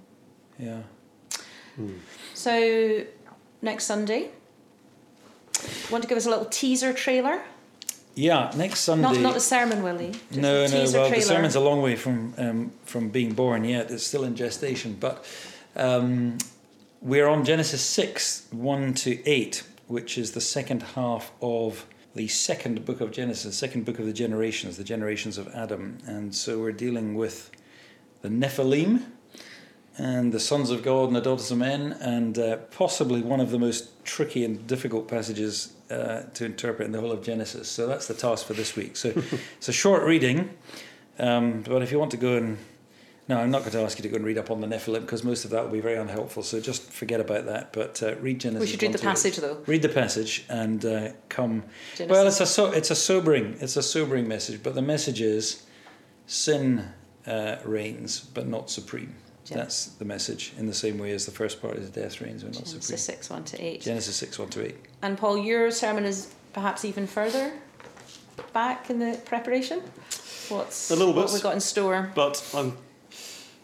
Yeah. 0.58 0.82
So 2.34 3.04
next 3.62 3.84
Sunday, 3.84 4.30
want 5.90 6.02
to 6.02 6.08
give 6.08 6.18
us 6.18 6.26
a 6.26 6.30
little 6.30 6.44
teaser 6.46 6.92
trailer? 6.92 7.40
Yeah, 8.14 8.50
next 8.56 8.80
Sunday. 8.80 9.02
Not 9.02 9.16
not 9.20 9.34
the 9.34 9.40
sermon, 9.40 9.82
Willie. 9.82 10.10
Just 10.10 10.40
no, 10.40 10.64
a 10.64 10.68
no. 10.68 10.74
Well, 10.74 10.90
trailer. 10.90 11.10
the 11.14 11.20
sermon's 11.22 11.54
a 11.54 11.60
long 11.60 11.80
way 11.82 11.94
from 11.94 12.34
um, 12.36 12.72
from 12.84 13.10
being 13.10 13.32
born 13.32 13.64
yet. 13.64 13.90
It's 13.92 14.04
still 14.04 14.24
in 14.24 14.34
gestation, 14.34 14.96
but 14.98 15.24
um, 15.76 16.38
we're 17.00 17.28
on 17.28 17.44
Genesis 17.44 17.80
six 17.80 18.46
one 18.50 18.94
to 18.94 19.24
eight, 19.28 19.62
which 19.86 20.18
is 20.18 20.32
the 20.32 20.40
second 20.40 20.82
half 20.82 21.30
of 21.40 21.86
the 22.14 22.28
second 22.28 22.84
book 22.84 23.00
of 23.00 23.12
Genesis, 23.12 23.56
second 23.56 23.84
book 23.84 23.98
of 23.98 24.06
the 24.06 24.12
generations, 24.12 24.76
the 24.76 24.84
generations 24.84 25.38
of 25.38 25.48
Adam, 25.54 25.98
and 26.06 26.34
so 26.34 26.58
we're 26.58 26.72
dealing 26.72 27.14
with 27.14 27.50
the 28.22 28.28
Nephilim 28.28 29.04
and 29.96 30.32
the 30.32 30.40
sons 30.40 30.70
of 30.70 30.82
God 30.82 31.08
and 31.08 31.16
the 31.16 31.20
daughters 31.20 31.50
of 31.50 31.58
men, 31.58 31.92
and 32.00 32.38
uh, 32.38 32.56
possibly 32.70 33.20
one 33.20 33.40
of 33.40 33.50
the 33.50 33.58
most 33.58 34.04
tricky 34.04 34.44
and 34.44 34.66
difficult 34.66 35.08
passages 35.08 35.74
uh, 35.90 36.22
to 36.34 36.44
interpret 36.44 36.86
in 36.86 36.92
the 36.92 37.00
whole 37.00 37.12
of 37.12 37.22
Genesis. 37.22 37.68
So 37.68 37.86
that's 37.86 38.06
the 38.06 38.14
task 38.14 38.46
for 38.46 38.54
this 38.54 38.76
week. 38.76 38.96
So 38.96 39.08
it's 39.56 39.68
a 39.68 39.72
short 39.72 40.04
reading, 40.04 40.50
um, 41.18 41.62
but 41.62 41.82
if 41.82 41.92
you 41.92 41.98
want 41.98 42.12
to 42.12 42.16
go 42.16 42.36
and 42.36 42.58
no, 43.28 43.38
I'm 43.38 43.50
not 43.50 43.60
going 43.60 43.72
to 43.72 43.80
ask 43.82 43.98
you 43.98 44.02
to 44.02 44.08
go 44.08 44.16
and 44.16 44.24
read 44.24 44.38
up 44.38 44.50
on 44.50 44.60
the 44.60 44.66
Nephilim 44.66 45.02
because 45.02 45.22
most 45.22 45.44
of 45.44 45.50
that 45.50 45.62
will 45.64 45.70
be 45.72 45.80
very 45.80 45.96
unhelpful. 45.96 46.42
So 46.42 46.60
just 46.60 46.90
forget 46.90 47.20
about 47.20 47.44
that. 47.46 47.72
But 47.72 48.02
uh, 48.02 48.14
read 48.16 48.40
Genesis. 48.40 48.60
we 48.60 48.66
should 48.72 48.82
read 48.82 48.92
the 48.92 48.98
to 48.98 49.04
8. 49.04 49.08
passage 49.08 49.36
though. 49.36 49.58
Read 49.66 49.82
the 49.82 49.88
passage 49.90 50.44
and 50.48 50.84
uh, 50.84 51.08
come. 51.28 51.64
Genesis. 51.96 52.08
Well, 52.10 52.26
it's 52.26 52.40
a 52.40 52.46
so, 52.46 52.70
it's 52.72 52.90
a 52.90 52.94
sobering 52.94 53.56
it's 53.60 53.76
a 53.76 53.82
sobering 53.82 54.26
message, 54.28 54.62
but 54.62 54.74
the 54.74 54.82
message 54.82 55.20
is 55.20 55.64
sin 56.26 56.88
uh, 57.26 57.56
reigns, 57.64 58.20
but 58.20 58.46
not 58.48 58.70
supreme. 58.70 59.14
Gen- 59.44 59.58
That's 59.58 59.86
the 59.86 60.04
message. 60.04 60.52
In 60.58 60.66
the 60.66 60.74
same 60.74 60.98
way 60.98 61.12
as 61.12 61.24
the 61.26 61.32
first 61.32 61.60
part 61.60 61.76
is 61.76 61.90
death 61.90 62.20
reigns, 62.20 62.42
but 62.44 62.54
not 62.54 62.66
supreme. 62.66 62.80
Genesis 62.80 63.04
six 63.04 63.30
one 63.30 63.44
to 63.44 63.62
eight. 63.62 63.80
Genesis 63.82 64.16
six 64.16 64.38
one 64.38 64.48
to 64.50 64.64
eight. 64.66 64.76
And 65.02 65.16
Paul, 65.18 65.38
your 65.38 65.70
sermon 65.70 66.04
is 66.04 66.32
perhaps 66.52 66.84
even 66.84 67.06
further 67.06 67.52
back 68.52 68.88
in 68.90 68.98
the 68.98 69.18
preparation. 69.24 69.80
What's 70.48 70.90
A 70.90 70.96
little 70.96 71.12
bit. 71.12 71.18
what 71.18 71.26
bit. 71.26 71.34
we 71.34 71.40
got 71.40 71.54
in 71.54 71.60
store? 71.60 72.10
But 72.14 72.42
I'm, 72.54 72.76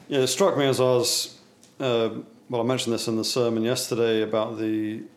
yeah, 0.08 0.20
it 0.20 0.26
struck 0.28 0.56
me 0.56 0.66
as 0.66 0.80
I 0.80 0.84
was, 0.84 1.38
uh, 1.80 2.10
well, 2.48 2.60
I 2.60 2.64
mentioned 2.64 2.94
this 2.94 3.08
in 3.08 3.16
the 3.16 3.24
sermon 3.24 3.62
yesterday 3.62 4.22
about 4.22 4.58
the, 4.58 4.68
you 4.68 5.08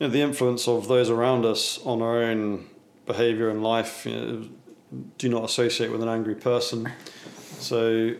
know, 0.00 0.08
the 0.08 0.20
influence 0.20 0.68
of 0.68 0.88
those 0.88 1.10
around 1.10 1.44
us 1.44 1.78
on 1.84 2.02
our 2.02 2.22
own 2.22 2.66
behaviour 3.06 3.48
and 3.48 3.62
life. 3.62 4.06
You 4.06 4.12
know, 4.12 4.48
do 5.18 5.28
not 5.28 5.44
associate 5.44 5.90
with 5.90 6.02
an 6.02 6.08
angry 6.08 6.34
person. 6.34 6.92
So, 7.58 8.14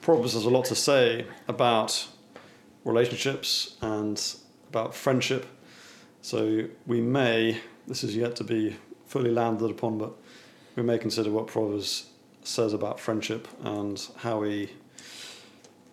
Proverbs 0.00 0.32
has 0.34 0.44
a 0.44 0.50
lot 0.50 0.64
to 0.66 0.74
say 0.74 1.26
about 1.48 2.06
relationships 2.84 3.76
and 3.82 4.18
about 4.70 4.94
friendship. 4.94 5.46
So 6.22 6.64
we 6.86 7.00
may, 7.00 7.60
this 7.86 8.02
is 8.02 8.16
yet 8.16 8.36
to 8.36 8.44
be 8.44 8.76
fully 9.06 9.30
landed 9.30 9.70
upon, 9.70 9.98
but 9.98 10.12
we 10.76 10.82
may 10.82 10.98
consider 10.98 11.30
what 11.30 11.46
Proverbs 11.46 12.06
says 12.42 12.72
about 12.72 12.98
friendship 12.98 13.48
and 13.62 14.02
how 14.18 14.40
we 14.40 14.70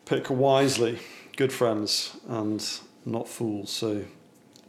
pick 0.06 0.30
wisely 0.30 1.00
good 1.38 1.52
friends 1.54 2.16
and 2.28 2.66
not 3.06 3.28
fools. 3.28 3.72
So 3.72 4.04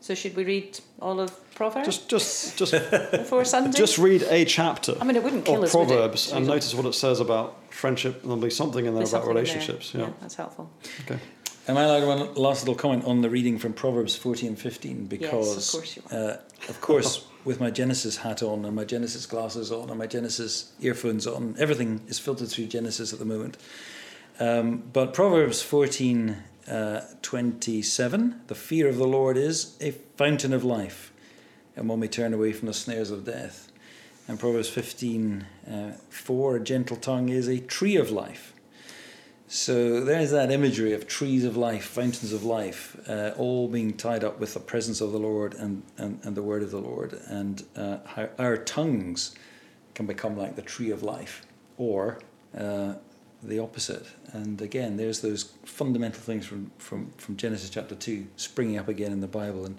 So 0.00 0.14
should 0.14 0.36
we 0.36 0.44
read 0.44 0.78
all 1.00 1.20
of 1.20 1.30
Proverbs 1.54 1.86
just 1.86 2.08
just 2.08 2.56
just 2.58 2.72
before 3.10 3.44
Sunday? 3.44 3.76
just 3.78 3.98
read 3.98 4.22
a 4.24 4.44
chapter 4.44 4.94
I 5.00 5.04
mean, 5.04 5.16
it 5.16 5.22
wouldn't 5.22 5.44
kill 5.44 5.58
of 5.58 5.64
us, 5.64 5.74
would 5.74 5.82
it? 5.84 5.86
Proverbs 5.88 6.32
and 6.32 6.46
we- 6.46 6.52
notice 6.52 6.74
what 6.74 6.86
it 6.86 6.94
says 6.94 7.20
about 7.20 7.56
friendship. 7.72 8.14
And 8.22 8.30
there'll 8.30 8.42
be 8.42 8.50
something 8.50 8.84
in 8.86 8.92
there 8.94 9.00
There's 9.00 9.12
about 9.12 9.24
something 9.24 9.38
in 9.38 9.44
there. 9.44 9.54
relationships. 9.54 9.94
Yeah. 9.94 10.10
that's 10.20 10.34
helpful. 10.34 10.70
Okay. 11.04 11.18
Am 11.68 11.76
I 11.76 11.82
allowed 11.82 12.06
one 12.06 12.34
last 12.34 12.62
little 12.62 12.76
comment 12.76 13.04
on 13.06 13.22
the 13.22 13.28
reading 13.30 13.58
from 13.58 13.72
Proverbs 13.72 14.14
14 14.14 14.50
and 14.50 14.58
15? 14.58 15.06
Because, 15.06 15.54
Yes, 15.56 15.66
of 15.74 15.80
course 15.80 15.96
you 15.96 16.02
Uh, 16.16 16.36
of 16.68 16.80
course, 16.80 17.24
with 17.44 17.58
my 17.60 17.70
Genesis 17.70 18.18
hat 18.18 18.40
on 18.42 18.64
and 18.64 18.74
my 18.76 18.84
Genesis 18.84 19.26
glasses 19.26 19.72
on 19.72 19.90
and 19.90 19.98
my 19.98 20.06
Genesis 20.06 20.72
earphones 20.80 21.26
on, 21.26 21.56
everything 21.58 22.00
is 22.06 22.18
filtered 22.20 22.48
through 22.48 22.66
Genesis 22.66 23.12
at 23.12 23.18
the 23.18 23.24
moment. 23.24 23.56
Um, 24.38 24.82
but 24.92 25.14
Proverbs 25.14 25.62
14 25.62 26.36
uh, 26.68 27.00
27 27.22 28.40
the 28.48 28.54
fear 28.54 28.88
of 28.88 28.96
the 28.96 29.06
Lord 29.06 29.36
is 29.36 29.76
a 29.80 29.92
fountain 29.92 30.52
of 30.52 30.64
life, 30.64 31.12
and 31.76 31.88
when 31.88 32.00
we 32.00 32.08
turn 32.08 32.34
away 32.34 32.52
from 32.52 32.66
the 32.66 32.74
snares 32.74 33.10
of 33.10 33.24
death. 33.24 33.70
And 34.28 34.40
Proverbs 34.40 34.68
15 34.68 35.46
uh, 35.70 35.92
4 36.10 36.56
a 36.56 36.60
gentle 36.60 36.96
tongue 36.96 37.28
is 37.28 37.48
a 37.48 37.60
tree 37.60 37.96
of 37.96 38.10
life. 38.10 38.52
So 39.48 40.00
there's 40.00 40.32
that 40.32 40.50
imagery 40.50 40.92
of 40.92 41.06
trees 41.06 41.44
of 41.44 41.56
life, 41.56 41.84
fountains 41.84 42.32
of 42.32 42.42
life, 42.42 42.96
uh, 43.08 43.30
all 43.36 43.68
being 43.68 43.96
tied 43.96 44.24
up 44.24 44.40
with 44.40 44.54
the 44.54 44.60
presence 44.60 45.00
of 45.00 45.12
the 45.12 45.20
Lord 45.20 45.54
and, 45.54 45.84
and, 45.96 46.18
and 46.24 46.36
the 46.36 46.42
word 46.42 46.64
of 46.64 46.72
the 46.72 46.80
Lord, 46.80 47.12
and 47.28 47.62
uh, 47.76 47.98
how 48.04 48.28
our 48.40 48.56
tongues 48.56 49.36
can 49.94 50.06
become 50.06 50.36
like 50.36 50.56
the 50.56 50.62
tree 50.62 50.90
of 50.90 51.04
life, 51.04 51.46
or 51.78 52.18
uh, 52.58 52.94
the 53.42 53.58
opposite. 53.58 54.06
And 54.32 54.60
again, 54.60 54.96
there's 54.96 55.20
those 55.20 55.52
fundamental 55.64 56.20
things 56.20 56.46
from, 56.46 56.70
from, 56.78 57.10
from 57.18 57.36
Genesis 57.36 57.70
chapter 57.70 57.94
2 57.94 58.26
springing 58.36 58.78
up 58.78 58.88
again 58.88 59.12
in 59.12 59.20
the 59.20 59.26
Bible. 59.26 59.66
And 59.66 59.78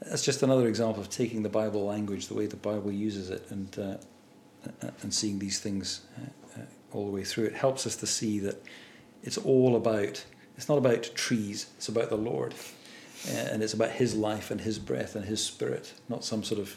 that's 0.00 0.24
just 0.24 0.42
another 0.42 0.68
example 0.68 1.00
of 1.00 1.10
taking 1.10 1.42
the 1.42 1.48
Bible 1.48 1.84
language, 1.84 2.28
the 2.28 2.34
way 2.34 2.46
the 2.46 2.56
Bible 2.56 2.92
uses 2.92 3.30
it, 3.30 3.50
and, 3.50 3.78
uh, 3.78 4.88
and 5.02 5.12
seeing 5.12 5.38
these 5.38 5.60
things 5.60 6.02
uh, 6.18 6.60
uh, 6.60 6.64
all 6.92 7.06
the 7.06 7.12
way 7.12 7.24
through. 7.24 7.44
It 7.44 7.54
helps 7.54 7.86
us 7.86 7.96
to 7.96 8.06
see 8.06 8.38
that 8.40 8.62
it's 9.24 9.38
all 9.38 9.74
about 9.74 10.24
it's 10.56 10.68
not 10.68 10.78
about 10.78 11.10
trees 11.14 11.66
it's 11.76 11.88
about 11.88 12.10
the 12.10 12.16
lord 12.16 12.54
Uh, 13.26 13.48
and 13.52 13.62
it's 13.62 13.72
about 13.72 13.90
his 13.90 14.14
life 14.14 14.50
and 14.50 14.60
his 14.60 14.78
breath 14.78 15.16
and 15.16 15.24
his 15.24 15.42
spirit 15.42 15.94
not 16.10 16.24
some 16.24 16.44
sort 16.44 16.60
of 16.60 16.76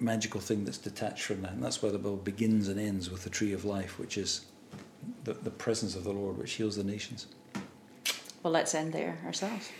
magical 0.00 0.40
thing 0.40 0.64
that's 0.64 0.78
detached 0.78 1.22
from 1.22 1.40
that 1.42 1.52
and 1.52 1.62
that's 1.62 1.80
where 1.82 1.92
the 1.92 1.98
bible 1.98 2.16
begins 2.16 2.68
and 2.68 2.80
ends 2.80 3.10
with 3.10 3.22
the 3.22 3.30
tree 3.30 3.52
of 3.52 3.64
life 3.64 3.96
which 3.98 4.18
is 4.18 4.46
the, 5.24 5.34
the 5.34 5.50
presence 5.50 5.94
of 5.96 6.04
the 6.04 6.12
lord 6.12 6.36
which 6.38 6.52
heals 6.52 6.76
the 6.76 6.84
nations. 6.84 7.26
Well, 8.42 8.52
let's 8.52 8.74
end 8.74 8.92
there 8.92 9.18
ourselves. 9.24 9.70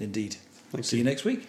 indeed. 0.00 0.36
Thank 0.70 0.84
see 0.84 0.98
you 0.98 1.04
next 1.04 1.24
week 1.24 1.48